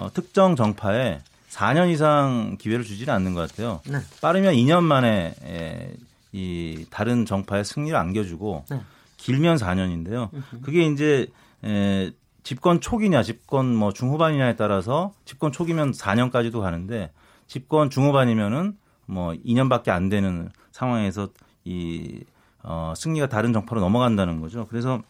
어, 0.00 0.10
특정 0.14 0.56
정파에 0.56 1.20
4년 1.50 1.90
이상 1.90 2.56
기회를 2.58 2.86
주지는 2.86 3.12
않는 3.12 3.34
것 3.34 3.50
같아요. 3.50 3.82
네. 3.86 3.98
빠르면 4.22 4.54
2년 4.54 4.82
만에 4.82 5.34
에, 5.44 5.92
이 6.32 6.86
다른 6.88 7.26
정파의 7.26 7.66
승리를 7.66 7.94
안겨주고 7.94 8.64
네. 8.70 8.80
길면 9.18 9.56
4년인데요. 9.56 10.30
그게 10.62 10.86
이제 10.86 11.26
에, 11.64 12.12
집권 12.44 12.80
초기냐, 12.80 13.22
집권 13.22 13.74
뭐 13.74 13.92
중후반이냐에 13.92 14.56
따라서 14.56 15.12
집권 15.26 15.52
초기면 15.52 15.92
4년까지도 15.92 16.60
가는데 16.60 17.12
집권 17.46 17.90
중후반이면은 17.90 18.78
뭐 19.04 19.32
2년밖에 19.32 19.90
안 19.90 20.08
되는 20.08 20.48
상황에서 20.72 21.28
이 21.64 22.24
어, 22.62 22.94
승리가 22.96 23.28
다른 23.28 23.52
정파로 23.52 23.82
넘어간다는 23.82 24.40
거죠. 24.40 24.66
그래서 24.68 25.02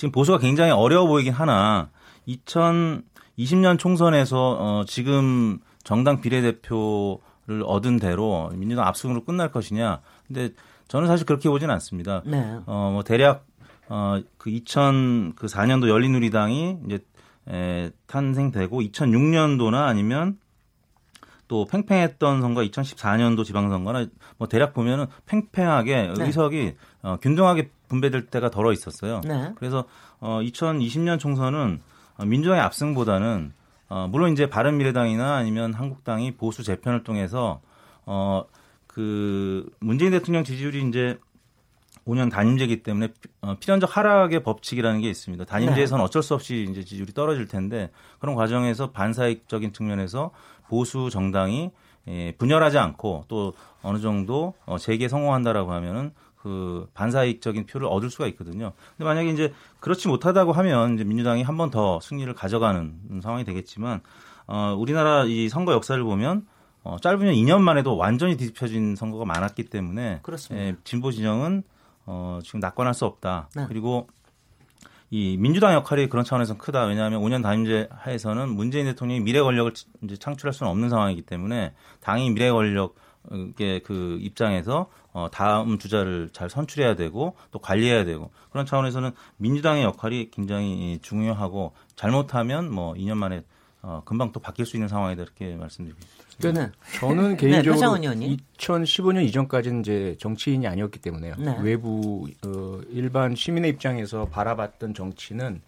지금 0.00 0.12
보수가 0.12 0.38
굉장히 0.38 0.70
어려워 0.70 1.06
보이긴 1.06 1.34
하나 1.34 1.90
2020년 2.26 3.78
총선에서 3.78 4.56
어, 4.58 4.84
지금 4.86 5.58
정당 5.84 6.22
비례대표를 6.22 7.64
얻은 7.66 7.98
대로 7.98 8.50
민주당 8.54 8.86
압승으로 8.86 9.24
끝날 9.24 9.52
것이냐. 9.52 10.00
근데 10.26 10.54
저는 10.88 11.06
사실 11.06 11.26
그렇게 11.26 11.50
보지는 11.50 11.74
않습니다. 11.74 12.22
네. 12.24 12.60
어, 12.64 12.88
뭐 12.94 13.02
대략 13.02 13.44
어, 13.90 14.18
그 14.38 14.48
2000, 14.48 15.34
그 15.36 15.48
4년도 15.48 15.90
열린우리당이 15.90 16.78
이제 16.86 17.00
에, 17.50 17.90
탄생되고 18.06 18.80
2006년도나 18.80 19.82
아니면 19.82 20.38
또 21.46 21.66
팽팽했던 21.66 22.40
선거 22.40 22.62
2014년도 22.62 23.44
지방선거나 23.44 24.06
뭐 24.38 24.48
대략 24.48 24.72
보면은 24.72 25.08
팽팽하게 25.26 26.14
네. 26.16 26.24
의석이 26.24 26.74
어, 27.02 27.18
균등하게 27.20 27.68
분배될 27.90 28.26
때가 28.26 28.50
덜어 28.50 28.72
있었어요. 28.72 29.20
네. 29.24 29.52
그래서 29.56 29.84
어, 30.20 30.40
2020년 30.42 31.18
총선은 31.18 31.82
어, 32.16 32.24
민주당의 32.24 32.62
압승보다는 32.62 33.52
어, 33.88 34.08
물론 34.08 34.32
이제 34.32 34.48
바른 34.48 34.78
미래당이나 34.78 35.34
아니면 35.34 35.74
한국당이 35.74 36.36
보수 36.36 36.62
재편을 36.62 37.02
통해서 37.02 37.60
어, 38.06 38.44
그 38.86 39.68
문재인 39.80 40.12
대통령 40.12 40.44
지지율이 40.44 40.88
이제 40.88 41.18
5년 42.06 42.30
단임제이기 42.30 42.82
때문에 42.82 43.08
어, 43.42 43.56
필연적 43.58 43.96
하락의 43.96 44.42
법칙이라는 44.42 45.00
게 45.00 45.10
있습니다. 45.10 45.44
단임제에서는 45.44 46.00
네. 46.00 46.04
어쩔 46.04 46.22
수 46.22 46.34
없이 46.34 46.66
이제 46.70 46.84
지지율이 46.84 47.12
떨어질 47.12 47.46
텐데 47.46 47.90
그런 48.20 48.36
과정에서 48.36 48.92
반사익적인 48.92 49.72
측면에서 49.72 50.30
보수 50.68 51.10
정당이 51.10 51.72
예, 52.08 52.32
분열하지 52.38 52.78
않고 52.78 53.24
또 53.28 53.52
어느 53.82 53.98
정도 53.98 54.54
어, 54.64 54.78
재개 54.78 55.08
성공한다라고 55.08 55.72
하면은 55.72 56.12
그 56.42 56.88
반사익적인 56.94 57.66
표를 57.66 57.86
얻을 57.88 58.08
수가 58.10 58.26
있거든요. 58.28 58.72
근데 58.96 59.04
만약에 59.04 59.28
이제 59.30 59.52
그렇지 59.80 60.08
못하다고 60.08 60.52
하면 60.52 60.94
이제 60.94 61.04
민주당이 61.04 61.42
한 61.42 61.56
번 61.56 61.70
더 61.70 62.00
승리를 62.00 62.32
가져가는 62.34 63.20
상황이 63.22 63.44
되겠지만 63.44 64.00
어, 64.46 64.74
우리나라 64.78 65.24
이 65.24 65.48
선거 65.50 65.72
역사를 65.72 66.02
보면 66.02 66.46
어, 66.82 66.96
짧으면 67.02 67.34
2년 67.34 67.60
만에도 67.60 67.96
완전히 67.98 68.36
뒤집혀진 68.38 68.96
선거가 68.96 69.26
많았기 69.26 69.64
때문에 69.64 70.20
예, 70.56 70.76
진보 70.84 71.10
진영은 71.12 71.62
어, 72.06 72.38
지금 72.42 72.60
낙관할 72.60 72.94
수 72.94 73.04
없다. 73.04 73.50
네. 73.54 73.66
그리고 73.68 74.06
이 75.10 75.36
민주당 75.38 75.74
역할이 75.74 76.08
그런 76.08 76.24
차원에서 76.24 76.56
크다. 76.56 76.84
왜냐하면 76.84 77.20
5년 77.20 77.42
단임제 77.42 77.88
하에서는 77.90 78.48
문재인 78.48 78.86
대통령이 78.86 79.20
미래 79.20 79.40
권력을 79.42 79.72
이제 80.02 80.16
창출할 80.16 80.52
수는 80.52 80.70
없는 80.70 80.88
상황이기 80.88 81.22
때문에 81.22 81.74
당이 82.00 82.30
미래 82.30 82.50
권력 82.50 82.94
의그 83.28 84.18
입장에서 84.20 84.90
어, 85.12 85.28
다음 85.30 85.78
주자를 85.78 86.30
잘 86.32 86.48
선출해야 86.48 86.94
되고 86.94 87.36
또 87.50 87.58
관리해야 87.58 88.04
되고 88.04 88.30
그런 88.50 88.66
차원에서는 88.66 89.10
민주당의 89.36 89.82
역할이 89.84 90.30
굉장히 90.30 90.98
중요하고 91.02 91.72
잘못하면 91.96 92.72
뭐 92.72 92.94
2년 92.94 93.16
만에 93.16 93.42
어, 93.82 94.02
금방 94.04 94.30
또 94.32 94.40
바뀔 94.40 94.66
수 94.66 94.76
있는 94.76 94.88
상황이다 94.88 95.22
이렇게 95.22 95.56
말씀드리고 95.56 95.98
싶습니다. 96.28 96.38
그러니까 96.38 96.98
저는 96.98 97.30
네, 97.36 97.62
개인적으로 97.62 97.96
네, 97.96 98.36
2015년 98.58 99.24
이전까지는 99.24 99.80
이제 99.80 100.16
정치인이 100.18 100.66
아니었기 100.66 100.98
때문에요. 100.98 101.34
네. 101.38 101.56
외부 101.62 102.26
어, 102.44 102.80
일반 102.90 103.34
시민의 103.34 103.70
입장에서 103.70 104.26
바라봤던 104.26 104.94
정치는 104.94 105.62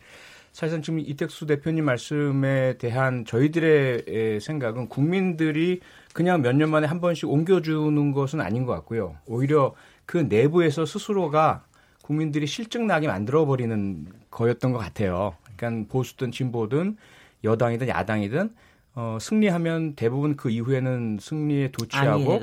사실상 0.52 0.82
지금 0.82 1.00
이택수 1.00 1.46
대표님 1.46 1.84
말씀에 1.86 2.76
대한 2.78 3.24
저희들의 3.24 4.38
생각은 4.40 4.88
국민들이 4.88 5.80
그냥 6.12 6.42
몇 6.42 6.54
년 6.54 6.70
만에 6.70 6.86
한 6.86 7.00
번씩 7.00 7.28
옮겨주는 7.28 8.12
것은 8.12 8.40
아닌 8.40 8.66
것 8.66 8.72
같고요. 8.74 9.16
오히려 9.26 9.74
그 10.04 10.18
내부에서 10.18 10.84
스스로가 10.84 11.64
국민들이 12.02 12.46
실증나게 12.46 13.06
만들어버리는 13.06 14.06
거였던 14.30 14.72
것 14.72 14.78
같아요. 14.78 15.34
그러니까 15.56 15.90
보수든 15.90 16.32
진보든 16.32 16.96
여당이든 17.44 17.88
야당이든 17.88 18.50
어, 18.94 19.16
승리하면 19.20 19.94
대부분 19.94 20.36
그 20.36 20.50
이후에는 20.50 21.18
승리에 21.18 21.70
도취하고 21.72 22.40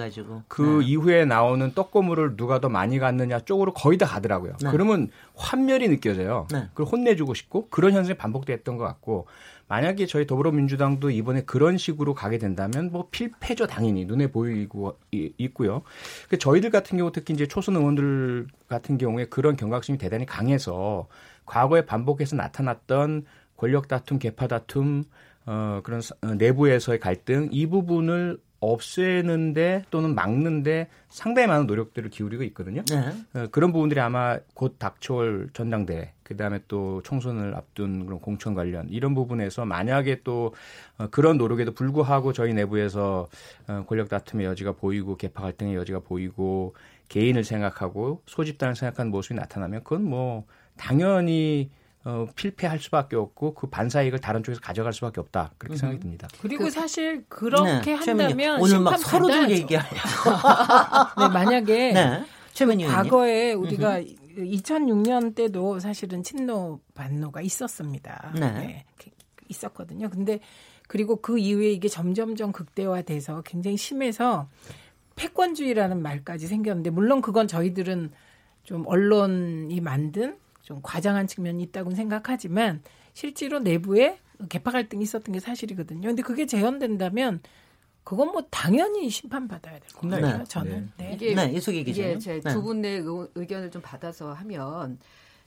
그 0.47 0.79
네. 0.81 0.87
이후에 0.87 1.25
나오는 1.25 1.73
떡고물을 1.75 2.37
누가 2.37 2.59
더 2.59 2.69
많이 2.69 2.97
갔느냐 2.97 3.39
쪽으로 3.41 3.73
거의 3.73 3.99
다 3.99 4.07
가더라고요. 4.07 4.53
네. 4.63 4.71
그러면 4.71 5.09
환멸이 5.35 5.89
느껴져요. 5.89 6.47
네. 6.51 6.65
그걸 6.73 6.87
혼내주고 6.87 7.35
싶고 7.35 7.67
그런 7.69 7.93
현상이 7.93 8.17
반복됐던 8.17 8.77
것 8.77 8.83
같고 8.83 9.27
만약에 9.67 10.07
저희 10.07 10.25
더불어민주당도 10.25 11.11
이번에 11.11 11.43
그런 11.43 11.77
식으로 11.77 12.15
가게 12.15 12.39
된다면 12.39 12.89
뭐 12.91 13.07
필패죠 13.11 13.67
당연히 13.67 14.05
눈에 14.05 14.31
보이고 14.31 14.97
있고요. 15.11 15.83
그 16.29 16.39
저희들 16.39 16.71
같은 16.71 16.97
경우 16.97 17.11
특히 17.11 17.35
이제 17.35 17.45
초선 17.45 17.75
의원들 17.75 18.47
같은 18.67 18.97
경우에 18.97 19.25
그런 19.25 19.55
경각심이 19.55 19.99
대단히 19.99 20.25
강해서 20.25 21.07
과거에 21.45 21.85
반복해서 21.85 22.35
나타났던 22.35 23.25
권력 23.59 23.89
다툼, 23.89 24.19
개파 24.19 24.47
다툼 24.47 25.03
어, 25.45 25.81
그런 25.83 26.01
어, 26.21 26.27
내부에서의 26.35 26.99
갈등 26.99 27.49
이 27.51 27.67
부분을 27.67 28.39
없애는데 28.61 29.83
또는 29.89 30.15
막는데 30.15 30.87
상당히 31.09 31.47
많은 31.47 31.65
노력들을 31.65 32.09
기울이고 32.09 32.43
있거든요. 32.43 32.83
네. 32.85 33.13
어, 33.33 33.47
그런 33.51 33.73
부분들이 33.73 33.99
아마 33.99 34.37
곧 34.53 34.77
닥쳐올 34.79 35.49
전당대 35.51 36.13
그다음에 36.23 36.59
또 36.69 37.01
총선을 37.03 37.53
앞둔 37.55 38.05
그런 38.05 38.19
공천 38.21 38.53
관련 38.53 38.87
이런 38.89 39.13
부분에서 39.13 39.65
만약에 39.65 40.21
또 40.23 40.53
어, 40.97 41.07
그런 41.07 41.37
노력에도 41.37 41.73
불구하고 41.73 42.31
저희 42.31 42.53
내부에서 42.53 43.27
어, 43.67 43.83
권력 43.87 44.07
다툼의 44.07 44.45
여지가 44.45 44.73
보이고 44.73 45.17
개파 45.17 45.41
갈등의 45.41 45.75
여지가 45.75 45.99
보이고 45.99 46.75
개인을 47.09 47.43
생각하고 47.43 48.21
소집단을 48.25 48.75
생각하는 48.75 49.11
모습이 49.11 49.35
나타나면 49.35 49.83
그건 49.83 50.03
뭐 50.03 50.45
당연히 50.77 51.71
어, 52.09 52.27
필패할 52.35 52.79
수밖에 52.79 53.15
없고 53.15 53.53
그 53.53 53.67
반사이익을 53.67 54.19
다른 54.19 54.43
쪽에서 54.43 54.59
가져갈 54.61 54.93
수밖에 54.93 55.19
없다 55.21 55.51
그렇게 55.57 55.75
음. 55.75 55.77
생각이 55.77 55.99
듭니다. 55.99 56.27
그리고 56.41 56.65
그, 56.65 56.71
사실 56.71 57.23
그렇게 57.29 57.91
네, 57.91 57.93
한다면 57.93 58.59
오늘 58.59 58.79
막 58.79 58.97
서로들 58.97 59.51
얘기하네. 59.51 59.89
네, 61.19 61.27
만약에 61.27 61.91
네, 61.93 62.25
최민희 62.53 62.85
과거에 62.85 63.53
우리가 63.53 63.99
음 63.99 64.05
2006년 64.37 65.35
때도 65.35 65.79
사실은 65.79 66.23
친노 66.23 66.79
반노가 66.95 67.41
있었습니다. 67.41 68.31
네. 68.35 68.51
네. 68.51 68.85
있었거든요. 69.47 70.09
근데 70.09 70.39
그리고 70.87 71.17
그 71.17 71.37
이후에 71.37 71.71
이게 71.71 71.87
점점점 71.87 72.51
극대화돼서 72.51 73.41
굉장히 73.43 73.77
심해서 73.77 74.49
패권주의라는 75.15 76.01
말까지 76.01 76.47
생겼는데 76.47 76.89
물론 76.89 77.21
그건 77.21 77.47
저희들은 77.47 78.11
좀 78.63 78.87
언론이 78.87 79.79
만든 79.81 80.37
좀 80.69 80.79
과장한 80.83 81.25
측면이 81.25 81.63
있다고 81.63 81.89
생각하지만 81.95 82.83
실제로 83.13 83.57
내부에 83.57 84.19
개파 84.49 84.69
갈등이 84.69 85.01
있었던 85.01 85.33
게 85.33 85.39
사실이거든요. 85.39 86.07
근데 86.07 86.21
그게 86.21 86.45
재현된다면 86.45 87.41
그건 88.03 88.31
뭐 88.31 88.43
당연히 88.51 89.09
심판받아야 89.09 89.79
될 89.79 89.89
겁니다. 89.89 90.37
네. 90.37 90.43
저는. 90.43 90.91
네. 90.97 91.07
네. 91.07 91.13
이게 91.15 91.33
네, 91.33 91.51
이게 91.51 92.19
제 92.19 92.39
두 92.41 92.61
분의 92.61 93.01
네. 93.01 93.07
의견을 93.33 93.71
좀 93.71 93.81
받아서 93.81 94.31
하면 94.31 94.99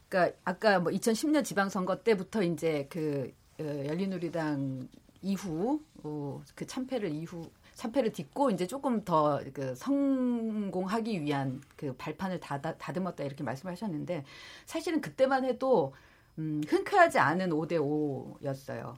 그러니까 0.09 0.37
아까 0.45 0.81
뭐 0.81 0.91
2010년 0.91 1.45
지방선거 1.45 2.03
때부터 2.03 2.43
이제 2.43 2.89
그 2.91 3.33
어, 3.61 3.65
열린우리당 3.87 4.89
이후 5.23 5.81
어, 6.03 6.43
그 6.57 6.67
참패를 6.67 7.11
이후 7.13 7.49
참패를 7.75 8.13
딛고 8.13 8.51
이제 8.51 8.67
조금 8.67 9.05
더 9.05 9.41
그 9.53 9.75
성공하기 9.75 11.23
위한 11.23 11.61
그 11.77 11.95
발판을 11.97 12.41
닫아, 12.41 12.75
다듬었다 12.75 13.25
이렇게 13.25 13.43
말씀하셨는데 13.45 14.25
사실은 14.67 15.01
그때만 15.01 15.45
해도 15.45 15.95
음, 16.39 16.63
흔쾌하지 16.67 17.19
않은 17.19 17.51
5대 17.51 17.73
5였어요. 17.73 18.97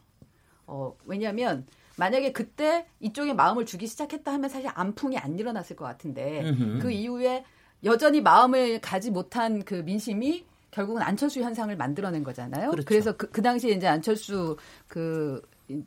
어, 0.67 0.97
왜냐하면 1.05 1.67
만약에 1.97 2.33
그때 2.33 2.87
이쪽에 3.01 3.33
마음을 3.33 3.67
주기 3.67 3.87
시작했다 3.87 4.33
하면 4.33 4.49
사실 4.49 4.71
안풍이 4.75 5.19
안 5.19 5.39
일어났을 5.39 5.77
것 5.77 5.85
같은데 5.85 6.43
음흠. 6.43 6.79
그 6.81 6.91
이후에 6.91 7.45
여전히 7.85 8.21
마음을 8.21 8.81
가지 8.81 9.11
못한 9.11 9.65
그 9.65 9.75
민심이 9.75 10.45
결국은 10.71 11.03
안철수 11.03 11.41
현상을 11.41 11.75
만들어낸 11.77 12.25
거잖아요. 12.25 12.71
그렇죠. 12.71 12.87
그래서 12.87 13.17
그, 13.17 13.31
그 13.31 13.43
당시에 13.43 13.73
이제 13.73 13.87
안철수 13.87 14.57
그, 14.89 15.41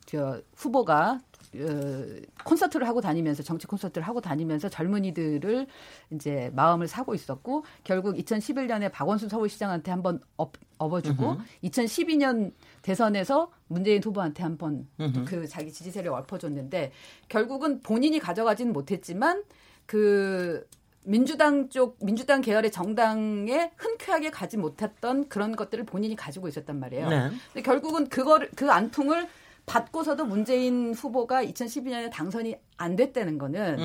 저, 0.06 0.42
후보가 0.56 1.20
어, 1.56 2.06
콘서트를 2.44 2.88
하고 2.88 3.00
다니면서 3.00 3.42
정치 3.42 3.68
콘서트를 3.68 4.08
하고 4.08 4.20
다니면서 4.22 4.70
젊은이들을 4.70 5.68
이제 6.12 6.52
마음을 6.54 6.88
사고 6.88 7.16
있었고 7.16 7.63
결국 7.84 8.16
2011년에 8.16 8.92
박원순 8.92 9.30
서울시장한테 9.30 9.92
한번 9.92 10.20
얹, 10.36 10.54
얹어주고 10.78 11.24
으흠. 11.24 11.44
2012년 11.63 12.52
대선에서 12.82 13.52
문재인 13.68 14.04
후보한테 14.04 14.44
한번 14.44 14.88
그 15.26 15.48
자기 15.48 15.72
지지세를 15.72 16.12
얹어줬는데 16.12 16.91
결국은 17.30 17.82
본인이 17.82 18.20
가져가지는 18.20 18.74
못했지만 18.74 19.44
그 19.86 20.68
민주당 21.06 21.70
쪽 21.70 21.98
민주당 22.04 22.42
계열의 22.42 22.70
정당에 22.70 23.72
흔쾌하게 23.78 24.30
가지 24.30 24.58
못했던 24.58 25.30
그런 25.30 25.56
것들을 25.56 25.86
본인이 25.86 26.18
가지고 26.18 26.50
있었단 26.50 26.78
말이에요. 26.80 27.10
네. 27.10 27.30
근데 27.54 27.62
결국은 27.62 28.10
그거를 28.10 28.50
그 28.56 28.70
안풍을 28.70 29.28
받고서도 29.67 30.25
문재인 30.25 30.93
후보가 30.93 31.43
2012년에 31.43 32.10
당선이 32.10 32.56
안 32.77 32.95
됐다는 32.95 33.38
거는 33.38 33.77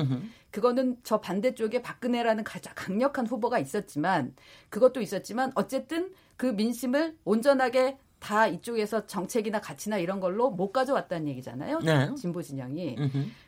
그거는 0.49 0.97
저 1.03 1.19
반대쪽에 1.19 1.81
박근혜라는 1.81 2.43
가장 2.45 2.73
강력한 2.75 3.27
후보가 3.27 3.59
있었지만 3.59 4.33
그것도 4.69 5.01
있었지만 5.01 5.51
어쨌든 5.55 6.11
그 6.37 6.47
민심을 6.47 7.17
온전하게 7.25 7.97
다 8.19 8.47
이쪽에서 8.47 9.05
정책이나 9.05 9.59
가치나 9.59 9.97
이런 9.97 10.21
걸로 10.21 10.49
못 10.49 10.71
가져왔다는 10.71 11.27
얘기잖아요. 11.27 11.79
네. 11.79 12.15
진보 12.15 12.41
진영이. 12.41 12.95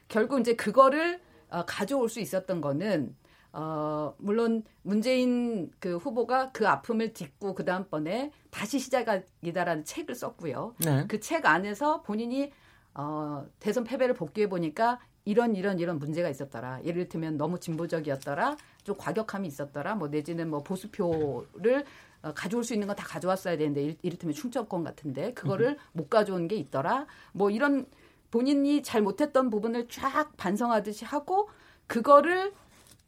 결국 0.10 0.42
이제 0.42 0.56
그거를 0.56 1.22
어, 1.50 1.64
가져올 1.66 2.10
수 2.10 2.20
있었던 2.20 2.60
거는 2.60 3.16
어, 3.58 4.14
물론 4.18 4.64
문재인 4.82 5.72
그 5.80 5.96
후보가 5.96 6.52
그 6.52 6.68
아픔을 6.68 7.14
딛고 7.14 7.56
그 7.56 7.64
다음번에 7.64 8.32
다시 8.52 8.80
시작이다라는 8.80 9.86
책을 9.86 10.14
썼고요. 10.14 10.76
네. 10.80 11.08
그책 11.08 11.46
안에서 11.46 12.02
본인이 12.02 12.52
어, 12.94 13.46
대선 13.60 13.86
패배를 13.86 14.14
복귀해 14.14 14.50
보니까 14.50 15.00
이런 15.24 15.56
이런 15.56 15.80
이런 15.80 16.00
문제가 16.00 16.28
있었더라. 16.28 16.82
예를 16.84 17.08
들면 17.08 17.38
너무 17.38 17.58
진보적이었더라. 17.58 18.58
좀 18.84 18.98
과격함이 18.98 19.48
있었더라. 19.48 19.96
뭐 19.96 20.10
내지는 20.10 20.50
뭐 20.50 20.62
보수표를 20.62 21.86
어, 22.24 22.34
가져올 22.34 22.66
수 22.66 22.74
있는 22.74 22.88
건 22.88 22.96
다 22.98 23.06
가져왔어야 23.06 23.56
되는데 23.56 23.96
이를테면 24.02 24.34
충청권 24.34 24.84
같은데 24.84 25.34
그거를 25.34 25.70
음. 25.70 25.78
못 25.94 26.10
가져온 26.10 26.50
게 26.50 26.58
있더라. 26.58 27.06
뭐 27.32 27.50
이런 27.50 27.86
본인이 28.32 28.84
잘 28.84 29.02
못했던 29.02 29.50
부분을 29.50 29.88
쫙 29.88 30.36
반성하듯이 30.36 31.06
하고 31.06 31.48
그거를 31.88 32.52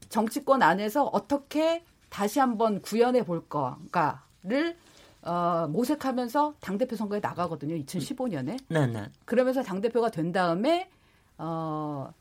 정치권 0.10 0.62
안에서 0.62 1.06
어떻게 1.06 1.84
다시 2.10 2.40
한번 2.40 2.82
구현해 2.82 3.24
볼 3.24 3.48
건가를 3.48 4.78
어, 5.22 5.68
모색하면서 5.70 6.56
당대표 6.60 6.96
선거에 6.96 7.20
나가거든요. 7.20 7.76
2015년에. 7.76 8.60
네, 8.70 8.88
네. 8.88 9.06
그러면서 9.26 9.62
당대표가 9.62 10.10
된 10.10 10.32
다음에 10.32 10.90
어, 11.38 12.14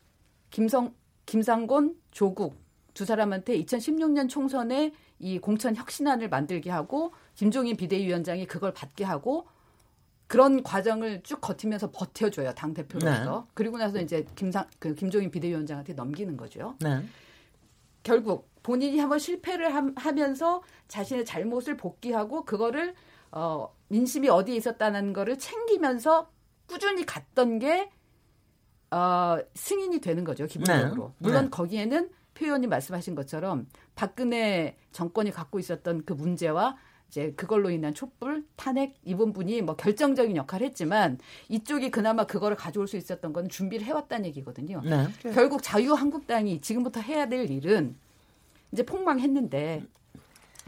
김성 0.51 0.93
김상곤, 1.27 1.97
조국 2.13 2.57
두 2.95 3.05
사람한테 3.05 3.61
2016년 3.63 4.29
총선에 4.29 4.93
이 5.19 5.39
공천 5.39 5.77
혁신안을 5.77 6.29
만들게 6.29 6.71
하고 6.71 7.13
김종인 7.35 7.77
비대위원장이 7.77 8.47
그걸 8.47 8.73
받게 8.73 9.05
하고 9.05 9.47
그런 10.27 10.63
과정을 10.63 11.23
쭉 11.23 11.41
거치면서 11.41 11.91
버텨줘요 11.91 12.53
당 12.55 12.75
대표로서. 12.75 13.41
네. 13.41 13.51
그리고 13.55 13.77
나서 13.79 14.01
이제 14.01 14.25
김상 14.35 14.67
그 14.79 14.95
김종인 14.95 15.31
비대위원장한테 15.31 15.93
넘기는 15.93 16.37
거죠. 16.37 16.75
네. 16.81 17.03
결국 18.07 18.49
본인이 18.63 19.01
한번 19.01 19.19
실패를 19.19 19.75
함, 19.75 19.93
하면서 19.97 20.63
자신의 20.87 21.25
잘못을 21.25 21.77
복귀하고 21.77 22.45
그거를 22.45 22.95
어, 23.33 23.75
민심이 23.89 24.29
어디에 24.29 24.55
있었다는 24.55 25.13
거를 25.13 25.39
챙기면서 25.39 26.31
꾸준히 26.67 27.05
갔던 27.05 27.59
게 27.59 27.91
어, 28.93 29.39
승인이 29.55 30.01
되는 30.01 30.23
거죠 30.23 30.47
기본적으로. 30.47 31.09
네. 31.09 31.15
물론 31.19 31.45
네. 31.47 31.51
거기에는 31.51 32.11
표 32.35 32.45
의원님 32.45 32.71
말씀하신 32.71 33.17
것처럼 33.17 33.67
박근혜 33.97 34.77
정권이 34.93 35.33
갖고 35.33 35.59
있었던 35.59 36.05
그 36.05 36.13
문제와 36.13 36.77
이제 37.17 37.33
그걸로 37.35 37.71
인한 37.71 37.95
촛불 37.95 38.45
탄핵 38.57 38.95
이 39.03 39.15
부분이 39.15 39.63
뭐 39.63 39.75
결정적인 39.75 40.37
역할을 40.37 40.67
했지만 40.67 41.19
이쪽이 41.49 41.91
그나마 41.91 42.27
그거를 42.27 42.59
가져올 42.59 42.87
수 42.87 42.99
있었던 42.99 43.33
건 43.33 43.49
준비를 43.49 43.87
해왔다는 43.87 44.27
얘기거든요. 44.27 44.83
네. 44.85 45.09
결국 45.33 45.63
자유한국당이 45.63 46.61
지금부터 46.61 47.01
해야 47.01 47.27
될 47.27 47.51
일은 47.51 47.97
이제 48.71 48.85
폭망했는데 48.85 49.83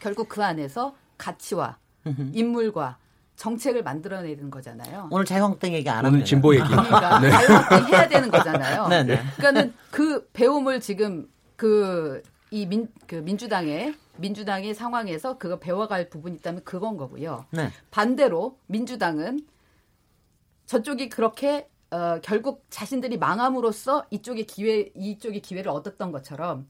결국 0.01 0.31
그 0.31 0.43
안에서 0.43 0.97
가치와 1.19 1.77
인물과 2.33 2.97
정책을 3.37 3.83
만들어내는 3.83 4.51
거잖아요. 4.51 5.09
오늘 5.11 5.27
자유한국당 5.27 5.75
얘기 5.75 5.91
안 5.91 5.99
오늘 5.99 6.07
합니다. 6.07 6.25
진보 6.25 6.55
얘기. 6.55 6.67
그러니까 6.67 7.19
네. 7.21 7.31
자유한국당 7.31 7.87
해야 7.89 8.09
되는 8.09 8.31
거잖아요. 8.31 8.89
네, 8.89 9.05
네. 9.05 9.21
그러니까는 9.37 9.75
그 9.91 10.27
배움을 10.33 10.81
지금 10.81 11.29
그 11.57 12.23
이 12.51 12.67
민 12.67 12.89
그 13.07 13.17
민주당의 13.17 13.95
민주당의 14.17 14.75
상황에서 14.75 15.39
그거 15.39 15.59
배워갈 15.59 16.09
부분이 16.09 16.37
있다면 16.37 16.65
그건 16.65 16.97
거고요. 16.97 17.47
네. 17.51 17.71
반대로 17.91 18.59
민주당은 18.67 19.41
저쪽이 20.67 21.09
그렇게 21.09 21.69
어, 21.91 22.21
결국 22.23 22.67
자신들이 22.69 23.17
망함으로써 23.19 24.07
이쪽의 24.11 24.47
기회 24.47 24.91
이쪽의 24.95 25.41
기회를 25.41 25.71
얻었던 25.71 26.13
것처럼 26.13 26.69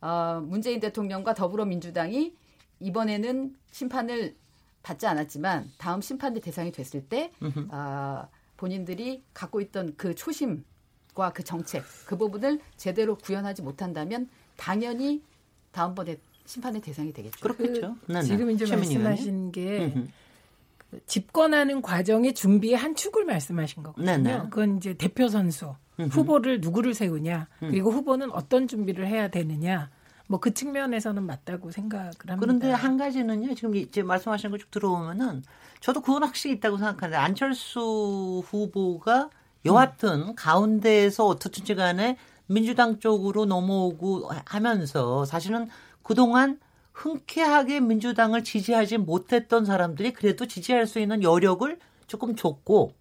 어, 0.00 0.40
문재인 0.44 0.80
대통령과 0.80 1.34
더불어민주당이 1.34 2.34
이번에는 2.80 3.54
심판을 3.70 4.36
받지 4.82 5.06
않았지만 5.06 5.70
다음 5.78 6.00
심판의 6.00 6.40
대상이 6.40 6.72
됐을 6.72 7.08
때 7.08 7.30
어, 7.70 8.28
본인들이 8.56 9.22
갖고 9.34 9.60
있던 9.60 9.94
그 9.96 10.14
초심과 10.14 11.32
그 11.34 11.44
정책 11.44 11.82
그 12.06 12.16
부분을 12.16 12.60
제대로 12.76 13.16
구현하지 13.16 13.62
못한다면 13.62 14.28
당연히 14.56 15.22
다음번에 15.72 16.16
심판의 16.46 16.80
대상이 16.80 17.12
되겠죠. 17.12 17.40
그렇겠죠. 17.40 17.96
그, 18.06 18.22
지금 18.22 18.50
이제 18.50 18.64
말씀하신 18.66 19.52
게 19.52 19.92
그 20.90 21.00
집권하는 21.06 21.82
과정의 21.82 22.32
준비의 22.34 22.76
한 22.76 22.94
축을 22.94 23.24
말씀하신 23.24 23.82
거거든요. 23.82 24.06
네네. 24.06 24.38
그건 24.50 24.76
이제 24.76 24.94
대표 24.94 25.26
선수 25.28 25.74
후보를 25.98 26.60
누구를 26.60 26.94
세우냐 26.94 27.48
음. 27.64 27.70
그리고 27.70 27.90
후보는 27.90 28.30
어떤 28.30 28.68
준비를 28.68 29.06
해야 29.08 29.26
되느냐 29.28 29.90
뭐 30.28 30.38
그 30.38 30.54
측면에서는 30.54 31.22
맞다고 31.24 31.72
생각을 31.72 32.06
합니다. 32.06 32.36
그런데 32.38 32.70
한 32.70 32.96
가지는요. 32.96 33.54
지금 33.54 33.74
이제 33.74 34.02
말씀하신 34.04 34.50
거 34.52 34.58
쭉 34.58 34.70
들어오면은 34.70 35.42
저도 35.80 36.00
그건 36.02 36.22
확실히 36.22 36.54
있다고 36.56 36.78
생각하는데 36.78 37.16
안철수 37.16 38.42
후보가 38.46 39.30
여하튼 39.64 40.28
음. 40.28 40.34
가운데에서 40.36 41.26
어떻든지 41.26 41.74
간에 41.74 42.16
민주당 42.46 42.98
쪽으로 42.98 43.44
넘어오고 43.44 44.30
하면서 44.44 45.24
사실은 45.24 45.68
그동안 46.02 46.58
흔쾌하게 46.92 47.80
민주당을 47.80 48.44
지지하지 48.44 48.98
못했던 48.98 49.64
사람들이 49.64 50.12
그래도 50.12 50.46
지지할 50.46 50.86
수 50.86 50.98
있는 50.98 51.22
여력을 51.22 51.78
조금 52.06 52.36
줬고 52.36 52.92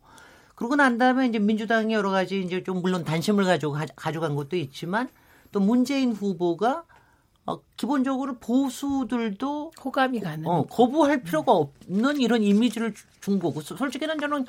그러고 0.56 0.76
난 0.76 0.98
다음에 0.98 1.28
이제 1.28 1.40
민주당이 1.40 1.94
여러 1.94 2.10
가지 2.12 2.42
이제 2.42 2.64
좀 2.64 2.82
물론 2.82 3.04
단심을 3.04 3.46
가지고 3.46 3.78
가져간 3.96 4.36
것도 4.36 4.56
있지만 4.58 5.10
또 5.52 5.60
문재인 5.60 6.12
후보가 6.12 6.84
어, 7.48 7.60
기본적으로 7.78 8.38
보수들도 8.40 9.72
호감이 9.84 10.20
가는. 10.20 10.48
어, 10.48 10.66
거부할 10.66 11.22
필요가 11.22 11.52
없는 11.52 12.20
이런 12.20 12.42
이미지를 12.42 12.94
준 13.26 13.40
거고 13.40 13.60
솔직히는 13.60 14.20
저는 14.20 14.46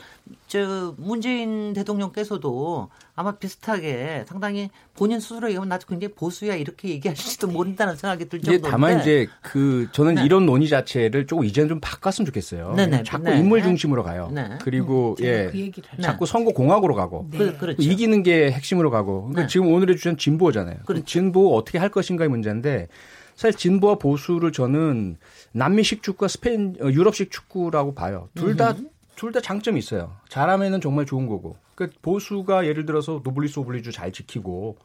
저 0.48 0.94
문재인 0.98 1.72
대통령께서도 1.72 2.90
아마 3.14 3.32
비슷하게 3.32 4.24
상당히 4.28 4.68
본인 4.94 5.18
스스로 5.18 5.48
얘기하면 5.48 5.70
나도 5.70 5.86
굉장히 5.86 6.12
보수야 6.12 6.54
이렇게 6.54 6.90
얘기하실지도 6.90 7.46
모른다는 7.48 7.96
생각이 7.96 8.28
들 8.28 8.40
정도인데 8.40 8.68
다만 8.68 9.00
이제 9.00 9.28
그 9.40 9.88
저는 9.92 10.16
네. 10.16 10.24
이런 10.26 10.44
논의 10.44 10.68
자체를 10.68 11.26
조금 11.26 11.46
이제는 11.46 11.70
좀 11.70 11.80
바꿨으면 11.80 12.26
좋겠어요. 12.26 12.74
네네. 12.76 13.04
자꾸 13.04 13.24
네. 13.24 13.38
인물 13.38 13.62
중심으로 13.62 14.02
가요. 14.02 14.30
네. 14.30 14.58
그리고 14.60 15.16
음, 15.20 15.24
예그 15.24 15.80
자꾸 16.02 16.26
선거 16.26 16.52
공학으로 16.52 16.94
가고 16.94 17.28
네. 17.30 17.38
그, 17.38 17.56
그렇죠. 17.56 17.82
이기는 17.82 18.22
게 18.22 18.50
핵심으로 18.50 18.90
가고 18.90 19.22
그러니까 19.22 19.42
네. 19.42 19.46
지금 19.48 19.72
오늘의 19.72 19.96
주제는 19.96 20.18
진보잖아요. 20.18 20.80
그렇죠. 20.84 21.06
진보 21.06 21.56
어떻게 21.56 21.78
할 21.78 21.88
것인가의 21.88 22.28
문제인데 22.28 22.88
사실 23.36 23.56
진보와 23.58 23.96
보수를 23.96 24.50
저는 24.50 25.18
남미식 25.52 26.02
축구와 26.02 26.28
스페인 26.28 26.76
어, 26.80 26.86
유럽식 26.90 27.30
축구라고 27.30 27.94
봐요. 27.94 28.28
둘 28.34 28.56
다 28.56 28.74
둘 29.16 29.32
다 29.32 29.40
장점이 29.40 29.78
있어요. 29.78 30.14
잘하면은 30.28 30.80
정말 30.80 31.06
좋은 31.06 31.26
거고. 31.26 31.56
그 31.74 31.90
보수가 32.02 32.66
예를 32.66 32.84
들어서 32.86 33.20
노블리스 33.24 33.58
오블리주 33.58 33.92
잘 33.92 34.12
지키고 34.12 34.76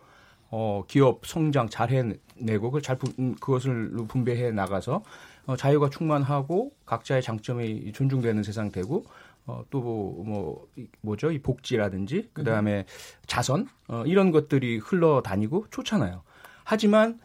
어 0.49 0.83
기업 0.87 1.25
성장 1.25 1.69
잘 1.69 1.89
해내고 1.89 2.67
그걸 2.67 2.81
잘 2.81 2.97
그것을 3.39 3.91
분배해 4.07 4.51
나가서 4.51 5.03
어, 5.47 5.55
자유가 5.55 5.89
충만하고 5.89 6.71
각자의 6.85 7.21
장점이 7.21 7.91
존중되는 7.93 8.43
세상 8.43 8.71
되고 8.71 9.05
어, 9.45 9.63
또뭐 9.69 10.23
뭐, 10.25 10.67
뭐죠 11.01 11.31
이 11.31 11.39
복지라든지 11.39 12.29
그 12.33 12.43
다음에 12.43 12.85
자선 13.27 13.67
어, 13.87 14.03
이런 14.05 14.31
것들이 14.31 14.77
흘러다니고 14.77 15.67
좋잖아요. 15.71 16.23
하지만 16.63 17.19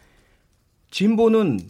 진보는 0.96 1.60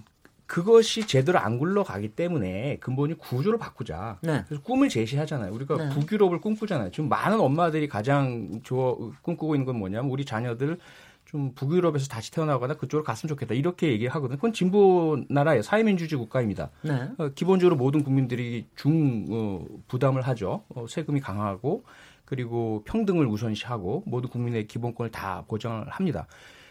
그것이 0.46 1.04
제대로 1.08 1.40
안 1.40 1.58
굴러가기 1.58 2.10
때문에 2.10 2.76
근본이 2.76 3.14
구조를 3.14 3.58
바꾸자. 3.58 4.20
네. 4.22 4.44
그래서 4.46 4.62
꿈을 4.62 4.88
제시하잖아요. 4.88 5.52
우리가 5.52 5.76
네. 5.76 5.88
북유럽을 5.88 6.40
꿈꾸잖아요. 6.40 6.92
지금 6.92 7.08
많은 7.08 7.40
엄마들이 7.40 7.88
가장 7.88 8.60
좋아, 8.62 8.94
꿈꾸고 9.22 9.56
있는 9.56 9.66
건 9.66 9.80
뭐냐면 9.80 10.12
우리 10.12 10.24
자녀들 10.24 10.78
좀 11.24 11.52
북유럽에서 11.56 12.06
다시 12.06 12.30
태어나거나 12.30 12.74
그쪽으로 12.74 13.02
갔으면 13.02 13.30
좋겠다. 13.30 13.54
이렇게 13.54 13.90
얘기하거든요. 13.90 14.36
그건 14.36 14.52
진보 14.52 15.20
나라의 15.28 15.64
사회민주주의 15.64 16.20
국가입니다. 16.20 16.70
네. 16.82 17.10
어, 17.18 17.30
기본적으로 17.30 17.74
모든 17.74 18.04
국민들이 18.04 18.68
중 18.76 19.26
어, 19.28 19.64
부담을 19.88 20.22
하죠. 20.22 20.62
어, 20.68 20.86
세금이 20.88 21.18
강하고 21.18 21.82
그리고 22.24 22.84
평등을 22.86 23.26
우선시하고 23.26 24.04
모든 24.06 24.30
국민의 24.30 24.68
기본권을 24.68 25.10
다 25.10 25.42
보장을 25.48 25.88
합니다. 25.88 26.28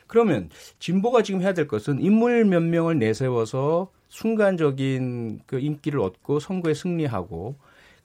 그러면 0.08 0.50
진보가 0.80 1.24
지금 1.24 1.42
해야 1.42 1.54
될 1.54 1.68
것은 1.68 2.02
인물 2.02 2.46
몇 2.46 2.62
명을 2.62 3.00
내세워서 3.00 3.92
순간적인 4.10 5.42
그 5.46 5.60
인기를 5.60 6.00
얻고 6.00 6.40
선거에 6.40 6.74
승리하고 6.74 7.56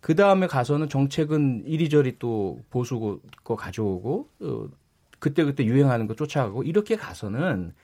그 0.00 0.14
다음에 0.14 0.46
가서는 0.46 0.88
정책은 0.88 1.64
이리저리 1.66 2.18
또 2.18 2.60
보수 2.70 3.20
거 3.44 3.54
가져오고 3.56 4.28
어, 4.40 4.68
그때 5.18 5.44
그때 5.44 5.64
유행하는 5.64 6.06
거 6.06 6.14
쫓아가고 6.14 6.62
이렇게 6.62 6.96
가서는 6.96 7.74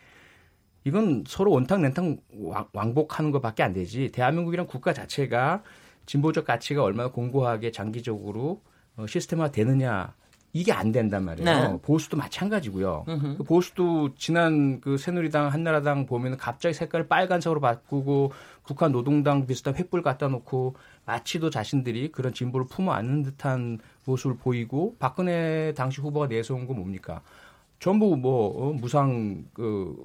이건 0.84 1.24
서로 1.26 1.50
원탕 1.52 1.82
낸탕 1.82 2.18
왕복하는 2.72 3.32
것밖에 3.32 3.62
안 3.62 3.72
되지. 3.72 4.10
대한민국이란 4.12 4.66
국가 4.66 4.92
자체가 4.92 5.62
진보적 6.06 6.44
가치가 6.46 6.82
얼마나 6.82 7.10
공고하게 7.10 7.72
장기적으로 7.72 8.62
어, 8.96 9.06
시스템화 9.06 9.50
되느냐 9.50 10.14
이게 10.52 10.72
안 10.72 10.90
된단 10.90 11.24
말이에요. 11.24 11.44
네. 11.44 11.78
보수도 11.82 12.16
마찬가지고요. 12.16 13.04
그 13.36 13.44
보수도 13.44 14.14
지난 14.14 14.80
그 14.80 14.96
새누리당, 14.96 15.48
한나라당 15.52 16.06
보면 16.06 16.38
갑자기 16.38 16.74
색깔을 16.74 17.08
빨간색으로 17.08 17.60
바꾸고 17.60 18.32
북한 18.64 18.90
노동당 18.92 19.46
비슷한 19.46 19.74
횃불 19.74 20.02
갖다 20.02 20.28
놓고 20.28 20.74
마치도 21.04 21.50
자신들이 21.50 22.10
그런 22.10 22.32
진보를 22.32 22.66
품어 22.68 22.92
안는 22.92 23.22
듯한 23.22 23.78
모습을 24.06 24.36
보이고 24.38 24.96
박근혜 24.98 25.74
당시 25.76 26.00
후보가 26.00 26.28
내세운 26.28 26.66
건 26.66 26.76
뭡니까? 26.76 27.20
전부 27.78 28.16
뭐 28.16 28.68
어, 28.68 28.72
무상 28.72 29.44
그 29.52 30.02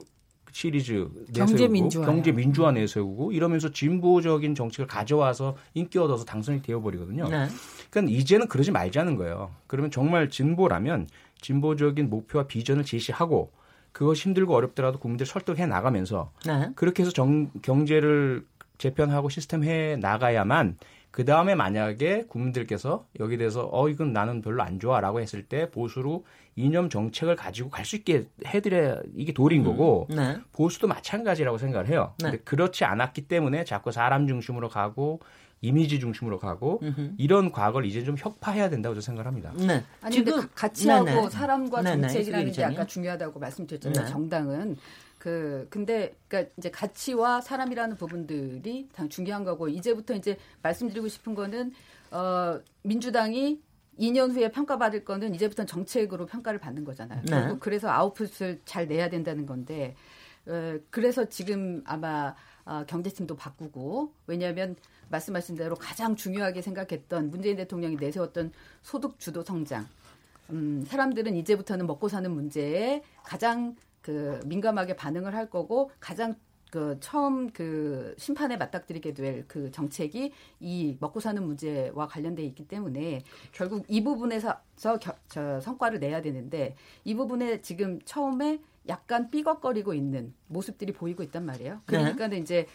시리즈 0.52 1.10
경제 1.34 1.68
민주화 1.68 2.06
경제 2.06 2.32
민주화 2.32 2.72
내세우고 2.72 3.32
이러면서 3.32 3.72
진보적인 3.72 4.54
정책을 4.54 4.86
가져와서 4.88 5.56
인기 5.74 5.98
얻어서 5.98 6.26
당선이 6.26 6.62
되어버리거든요. 6.62 7.30
네. 7.30 7.48
그러니까 7.92 8.18
이제는 8.18 8.48
그러지 8.48 8.72
말자는 8.72 9.16
거예요. 9.18 9.52
그러면 9.68 9.92
정말 9.92 10.30
진보라면 10.30 11.08
진보적인 11.42 12.10
목표와 12.10 12.48
비전을 12.48 12.84
제시하고 12.84 13.52
그것이 13.92 14.24
힘들고 14.24 14.56
어렵더라도 14.56 14.98
국민들 14.98 15.26
설득해 15.26 15.66
나가면서 15.68 16.32
네. 16.48 16.70
그렇게 16.76 17.04
해서 17.04 17.12
정, 17.12 17.52
경제를 17.62 18.46
재편하고 18.78 19.30
시스템 19.30 19.64
해 19.64 19.98
나가야만 19.98 20.78
그 21.12 21.26
다음에 21.26 21.56
만약에 21.56 22.24
국민들께서 22.30 23.06
여기 23.20 23.38
대해서 23.38 23.68
어 23.72 23.90
이건 23.90 24.14
나는 24.14 24.42
별로 24.42 24.64
안 24.64 24.80
좋아라고 24.80 25.20
했을 25.20 25.44
때 25.44 25.70
보수로 25.70 26.26
이념 26.56 26.90
정책을 26.90 27.36
가지고 27.36 27.70
갈 27.70 27.84
수 27.86 27.98
있게 27.98 28.28
해드려 28.46 29.02
이게 29.14 29.34
도리인 29.34 29.64
음, 29.64 29.66
거고 29.66 30.08
음, 30.12 30.16
네. 30.16 30.38
보수도 30.54 30.88
마찬가지라고 30.88 31.58
생각을 31.58 31.90
해요. 31.90 32.14
네. 32.20 32.32
근데 32.32 32.44
그렇지 32.46 32.86
않았기 32.86 33.28
때문에 33.28 33.66
자꾸 33.66 33.92
사람 33.92 34.26
중심으로 34.28 34.70
가고 34.70 35.20
이미지 35.62 36.00
중심으로 36.00 36.40
가고 36.40 36.80
음흠. 36.82 37.14
이런 37.18 37.52
과거를 37.52 37.88
이제 37.88 38.04
좀 38.04 38.16
혁파해야 38.18 38.70
된다고 38.70 38.96
저는 38.96 39.02
생각합니다. 39.02 39.54
네. 39.56 39.84
아니 40.02 40.24
근데 40.24 40.48
가치하고 40.56 41.06
네네. 41.06 41.30
사람과 41.30 41.84
네네. 41.84 42.02
정책이라는 42.02 42.52
게 42.52 42.64
아까 42.64 42.86
중요하다고 42.86 43.40
말씀드렸잖아요. 43.40 44.06
네. 44.06 44.12
정당은 44.12 44.78
그 45.20 45.68
근데 45.70 46.16
그러니까 46.28 46.52
이제 46.58 46.72
가치와 46.72 47.42
사람이라는 47.42 47.96
부분들이 47.96 48.90
당 48.92 49.08
중요한 49.08 49.44
거고 49.44 49.70
이제부터 49.70 50.16
이제 50.16 50.36
말씀드리고 50.64 51.08
싶은 51.08 51.36
거는 51.36 51.72
어 52.10 52.60
민주당이 52.82 53.62
2년 54.00 54.32
후에 54.32 54.50
평가받을 54.50 55.06
거는 55.06 55.36
이제부터 55.36 55.66
정책으로 55.66 56.26
평가를 56.26 56.60
받는 56.60 56.84
거잖아요. 56.86 57.22
네. 57.30 57.56
그래서 57.60 57.88
아웃풋을 57.88 58.62
잘 58.66 58.88
내야 58.88 59.10
된다는 59.10 59.46
건데 59.46 59.96
어, 60.48 60.78
그래서 60.90 61.26
지금 61.26 61.84
아마 61.86 62.34
어, 62.66 62.84
경제팀도 62.88 63.36
바꾸고 63.36 64.14
왜냐하면 64.28 64.76
말씀하신 65.10 65.56
대로 65.56 65.76
가장 65.76 66.16
중요하게 66.16 66.62
생각했던 66.62 67.30
문재인 67.30 67.58
대통령이 67.58 67.98
내세웠던 67.98 68.52
소득 68.82 69.20
주도 69.20 69.44
성장. 69.44 69.88
음, 70.50 70.84
사람들은 70.88 71.36
이제부터는 71.36 71.88
먹고 71.88 72.10
사는 72.10 72.30
문제에 72.32 73.04
가장 73.24 73.76
그 74.02 74.40
민감하게 74.46 74.96
반응을 74.96 75.36
할 75.36 75.50
거고 75.50 75.92
가장 76.00 76.36
그 76.72 76.98
처음 77.02 77.52
그 77.52 78.16
심판에 78.18 78.56
맞닥뜨리게 78.58 79.14
될 79.14 79.46
그 79.48 79.70
정책이 79.72 80.32
이 80.62 80.98
먹고 81.00 81.20
사는 81.20 81.44
문제와 81.44 82.08
관련돼 82.08 82.44
있기 82.44 82.68
때문에 82.68 83.24
결국 83.52 83.86
이 83.90 84.04
부분에서 84.04 84.58
저, 84.78 84.98
저 85.28 85.60
성과를 85.60 86.00
내야 86.00 86.22
되는데 86.22 86.76
이 87.04 87.14
부분에 87.14 87.62
지금 87.62 88.00
처음에 88.06 88.62
약간 88.88 89.30
삐걱거리고 89.30 89.94
있는 89.94 90.34
모습들이 90.48 90.92
보이고 90.92 91.24
있단 91.24 91.46
말이에요. 91.46 91.82
그러니까는 91.86 92.30
네. 92.32 92.38
이제 92.38 92.68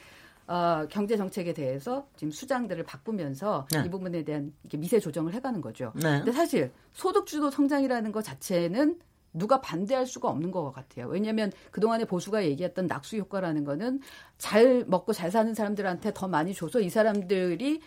어, 0.46 0.86
경제 0.88 1.16
정책에 1.16 1.52
대해서 1.52 2.06
지금 2.16 2.30
수장들을 2.30 2.84
바꾸면서 2.84 3.66
네. 3.72 3.82
이 3.84 3.90
부분에 3.90 4.22
대한 4.24 4.52
이렇게 4.62 4.78
미세 4.78 5.00
조정을 5.00 5.34
해가는 5.34 5.60
거죠. 5.60 5.92
네. 5.96 6.18
근데 6.18 6.32
사실 6.32 6.72
소득주도 6.92 7.50
성장이라는 7.50 8.12
것 8.12 8.22
자체는 8.22 9.00
누가 9.32 9.60
반대할 9.60 10.06
수가 10.06 10.28
없는 10.28 10.50
것 10.50 10.70
같아요. 10.72 11.08
왜냐하면 11.08 11.52
그동안에 11.70 12.04
보수가 12.04 12.44
얘기했던 12.44 12.86
낙수 12.86 13.16
효과라는 13.18 13.64
거는 13.64 14.00
잘 14.38 14.84
먹고 14.86 15.12
잘 15.12 15.30
사는 15.30 15.52
사람들한테 15.52 16.12
더 16.14 16.26
많이 16.26 16.54
줘서 16.54 16.80
이 16.80 16.88
사람들이 16.88 17.80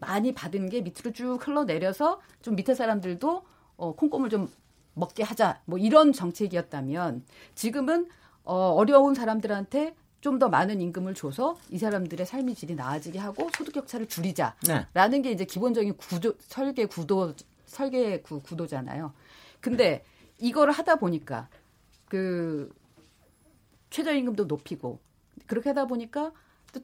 많이 0.00 0.32
받은 0.32 0.68
게 0.68 0.82
밑으로 0.82 1.12
쭉 1.12 1.38
흘러내려서 1.40 2.20
좀 2.42 2.54
밑에 2.54 2.74
사람들도 2.74 3.42
어, 3.76 3.94
콩고물 3.94 4.30
좀 4.30 4.48
먹게 4.98 5.22
하자. 5.22 5.60
뭐 5.64 5.78
이런 5.78 6.12
정책이었다면 6.12 7.24
지금은 7.54 8.08
어, 8.44 8.54
어려운 8.72 9.14
사람들한테 9.14 9.94
좀 10.20 10.38
더 10.38 10.48
많은 10.48 10.80
임금을 10.80 11.14
줘서 11.14 11.56
이 11.70 11.78
사람들의 11.78 12.26
삶의 12.26 12.54
질이 12.54 12.74
나아지게 12.74 13.18
하고 13.18 13.48
소득 13.56 13.72
격차를 13.72 14.06
줄이자라는 14.06 14.86
네. 14.92 15.20
게 15.22 15.30
이제 15.30 15.44
기본적인 15.44 15.96
구조 15.96 16.34
설계 16.40 16.86
구도 16.86 17.34
설계 17.66 18.20
구, 18.20 18.40
구도잖아요. 18.40 19.12
근데 19.60 20.04
이거를 20.38 20.72
하다 20.72 20.96
보니까 20.96 21.48
그 22.06 22.72
최저임금도 23.90 24.44
높이고 24.44 24.98
그렇게 25.46 25.70
하다 25.70 25.86
보니까 25.86 26.32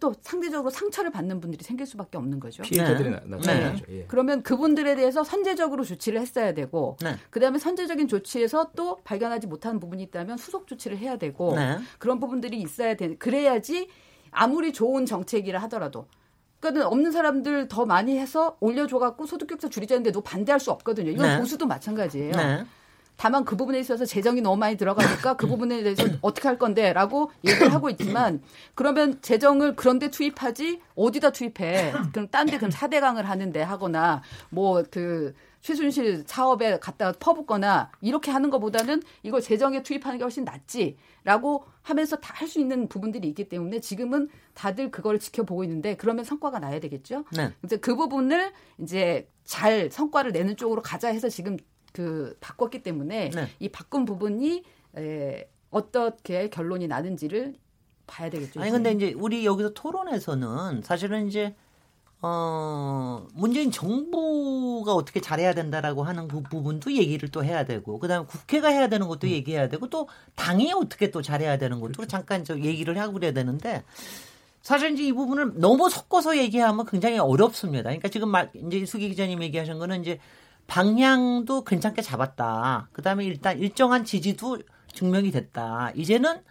또 0.01 0.15
상대적으로 0.23 0.71
상처를 0.71 1.11
받는 1.11 1.41
분들이 1.41 1.63
생길 1.63 1.87
수밖에 1.87 2.17
없는 2.17 2.41
거죠. 2.41 2.63
피해자들이 2.63 3.11
네. 3.11 3.21
나타나죠. 3.25 3.85
네. 3.87 4.01
예. 4.01 4.05
그러면 4.09 4.43
그분들에 4.43 4.95
대해서 4.95 5.25
선제적으로 5.25 5.85
조치를 5.85 6.21
했어야 6.21 6.55
되고, 6.55 6.97
네. 7.03 7.17
그다음에 7.31 7.59
선제적인 7.59 8.09
조치에서 8.09 8.71
또 8.75 8.97
발견하지 9.05 9.47
못하는 9.47 9.81
부분이 9.81 10.03
있다면 10.05 10.39
수속 10.39 10.67
조치를 10.67 10.99
해야 10.99 11.17
되고 11.17 11.55
네. 11.55 11.79
그런 11.99 12.19
부분들이 12.19 12.61
있어야 12.61 12.95
되. 12.95 13.15
그래야지 13.17 13.89
아무리 14.31 14.73
좋은 14.73 15.07
정책이라 15.07 15.61
하더라도 15.63 16.07
그러니까 16.61 16.89
없는 16.89 17.13
사람들 17.13 17.69
더 17.69 17.85
많이 17.85 18.19
해서 18.19 18.57
올려줘갖고 18.61 19.27
소득격차 19.27 19.69
줄이자는데 19.69 20.13
도 20.13 20.23
반대할 20.23 20.59
수 20.59 20.71
없거든요. 20.71 21.11
이건 21.11 21.27
네. 21.27 21.39
보수도 21.39 21.67
마찬가지예요. 21.67 22.33
네. 23.17 23.25
다만 23.25 23.45
그 23.45 23.57
부분에 23.57 23.79
있어서 23.79 24.05
재정이 24.05 24.41
너무 24.41 24.57
많이 24.57 24.77
들어가니까 24.77 25.37
그 25.37 25.47
부분에 25.47 25.83
대해서 25.83 26.05
어떻게 26.21 26.49
할 26.49 26.59
건데라고 26.59 27.31
얘기를 27.45 27.73
하고 27.73 27.89
있지만 27.91 28.43
그러면 28.75 29.21
재정을 29.23 29.77
그런데 29.77 30.11
투입하지 30.11 30.81
어디다 30.95 31.31
투입해? 31.31 31.93
그럼 32.13 32.29
딴 32.29 32.47
데 32.47 32.57
그럼 32.59 32.71
사대강을 32.71 33.29
하는데 33.29 33.63
하거나 33.63 34.23
뭐그 34.51 35.35
최순실 35.63 36.25
사업에 36.27 36.79
갖다 36.79 37.13
퍼붓거나 37.13 37.91
이렇게 38.03 38.31
하는 38.31 38.51
것보다는 38.51 39.03
이걸 39.23 39.41
재정에 39.41 39.83
투입하는 39.83 40.19
게 40.19 40.25
훨씬 40.25 40.45
낫지라고 40.45 41.65
하면서 41.83 42.17
다 42.17 42.35
할 42.35 42.49
수 42.49 42.61
있는 42.61 42.89
부분들이 42.89 43.29
있기 43.29 43.49
때문에 43.49 43.81
지금은 43.81 44.29
다들 44.53 44.91
그걸 44.91 45.19
지켜보고 45.19 45.65
있는데 45.65 45.97
그러면 45.97 46.25
성과가 46.25 46.59
나야 46.59 46.81
되겠죠. 46.81 47.25
네. 47.35 47.53
이제 47.65 47.77
그 47.79 47.97
부분을 47.97 48.53
이제 48.79 49.29
잘 49.45 49.91
성과를 49.91 50.33
내는 50.33 50.57
쪽으로 50.57 50.83
가자 50.83 51.09
해서 51.09 51.29
지금 51.31 51.57
그 51.95 52.37
바꿨기 52.41 52.83
때문에 52.83 53.31
네. 53.31 53.49
이 53.61 53.69
바꾼 53.69 54.05
부분이 54.05 54.65
에, 54.99 55.49
어떻게 55.71 56.51
결론이 56.51 56.89
나는지를 56.89 57.55
봐야 58.09 58.29
되겠죠. 58.29 58.61
아니 58.61 58.73
근데 58.73 58.91
이제 58.91 59.15
우리 59.17 59.47
여기서 59.47 59.75
토론에서는 59.75 60.83
사실은 60.83 61.29
이제 61.29 61.55
어 62.21 63.29
문재인 63.35 63.71
정부가 63.71 64.93
어떻게 64.93 65.21
잘해야 65.21 65.55
된다라고 65.55 66.03
하는 66.03 66.27
그 66.27 66.43
부분도 66.43 66.93
얘기를 66.95 67.29
또 67.29 67.45
해야 67.45 67.65
되고 67.65 68.01
그다음에 68.01 68.27
국회가 68.27 68.69
해야 68.69 68.89
되는 68.89 69.07
것도 69.07 69.29
음. 69.29 69.31
얘기해야 69.31 69.69
되고 69.69 69.89
또 69.89 70.09
당이 70.35 70.73
어떻게 70.73 71.13
또 71.13 71.23
잘해야 71.23 71.59
되는 71.59 71.79
것도 71.79 71.93
그렇죠. 71.93 72.09
잠깐 72.09 72.43
저 72.43 72.59
얘기를 72.59 72.99
하고 72.99 73.13
그래야 73.13 73.33
되는데 73.33 73.85
사실 74.63 74.95
이제 74.95 75.05
이 75.05 75.13
부분을 75.13 75.61
너무 75.61 75.89
섞어서 75.89 76.39
얘기하면 76.39 76.87
굉장히 76.87 77.19
어렵습니다. 77.19 77.85
그러니까 77.85 78.09
지금 78.09 78.31
말 78.31 78.51
이제 78.55 78.85
수기 78.85 79.11
기자님 79.11 79.43
얘기하신 79.45 79.79
거는 79.79 80.01
이제 80.01 80.19
방향도 80.67 81.65
괜찮게 81.65 82.03
잡았다. 82.03 82.89
그 82.93 83.03
다음에 83.03 83.25
일단 83.25 83.59
일정한 83.59 84.05
지지도 84.05 84.59
증명이 84.95 85.31
됐다. 85.31 85.91
이제는 85.95 86.43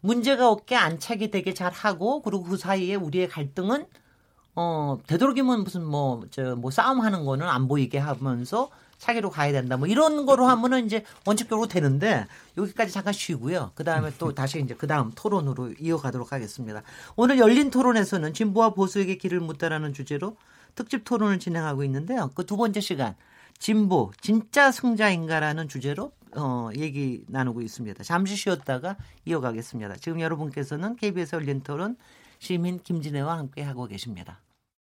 문제가 0.00 0.48
없게 0.50 0.76
안착이 0.76 1.30
되게 1.30 1.54
잘 1.54 1.72
하고 1.72 2.22
그리고 2.22 2.44
그 2.44 2.56
사이에 2.56 2.94
우리의 2.94 3.28
갈등은 3.28 3.86
어 4.56 4.98
되도록이면 5.06 5.62
무슨 5.64 5.84
뭐 5.84 6.24
저뭐 6.30 6.56
뭐 6.56 6.70
싸움하는 6.70 7.24
거는 7.24 7.46
안 7.48 7.68
보이게 7.68 7.98
하면서 7.98 8.70
차기로 8.98 9.30
가야 9.30 9.52
된다. 9.52 9.76
뭐 9.76 9.86
이런 9.88 10.26
거로 10.26 10.46
하면은 10.46 10.84
이제 10.84 11.04
원칙적으로 11.24 11.68
되는데 11.68 12.26
여기까지 12.58 12.92
잠깐 12.92 13.12
쉬고요. 13.14 13.72
그 13.74 13.84
다음에 13.84 14.10
또 14.18 14.34
다시 14.34 14.60
이제 14.60 14.74
그 14.74 14.86
다음 14.86 15.12
토론으로 15.14 15.74
이어가도록 15.78 16.32
하겠습니다. 16.32 16.82
오늘 17.16 17.38
열린 17.38 17.70
토론에서는 17.70 18.34
진보와 18.34 18.70
보수에게 18.70 19.16
길을 19.16 19.40
묻다라는 19.40 19.94
주제로 19.94 20.36
특집 20.74 21.04
토론을 21.04 21.38
진행하고 21.38 21.84
있는데요. 21.84 22.30
그 22.34 22.44
두 22.44 22.56
번째 22.56 22.80
시간 22.80 23.14
진보 23.60 24.10
진짜 24.20 24.72
승자인가라는 24.72 25.68
주제로 25.68 26.12
어, 26.34 26.70
얘기 26.76 27.24
나누고 27.28 27.60
있습니다. 27.60 28.02
잠시 28.02 28.34
쉬었다가 28.34 28.96
이어가겠습니다. 29.26 29.96
지금 29.96 30.20
여러분께서는 30.20 30.96
KBS 30.96 31.36
열린 31.36 31.60
토론 31.60 31.96
시민 32.38 32.78
김진애와 32.78 33.36
함께 33.36 33.62
하고 33.62 33.86
계십니다. 33.86 34.40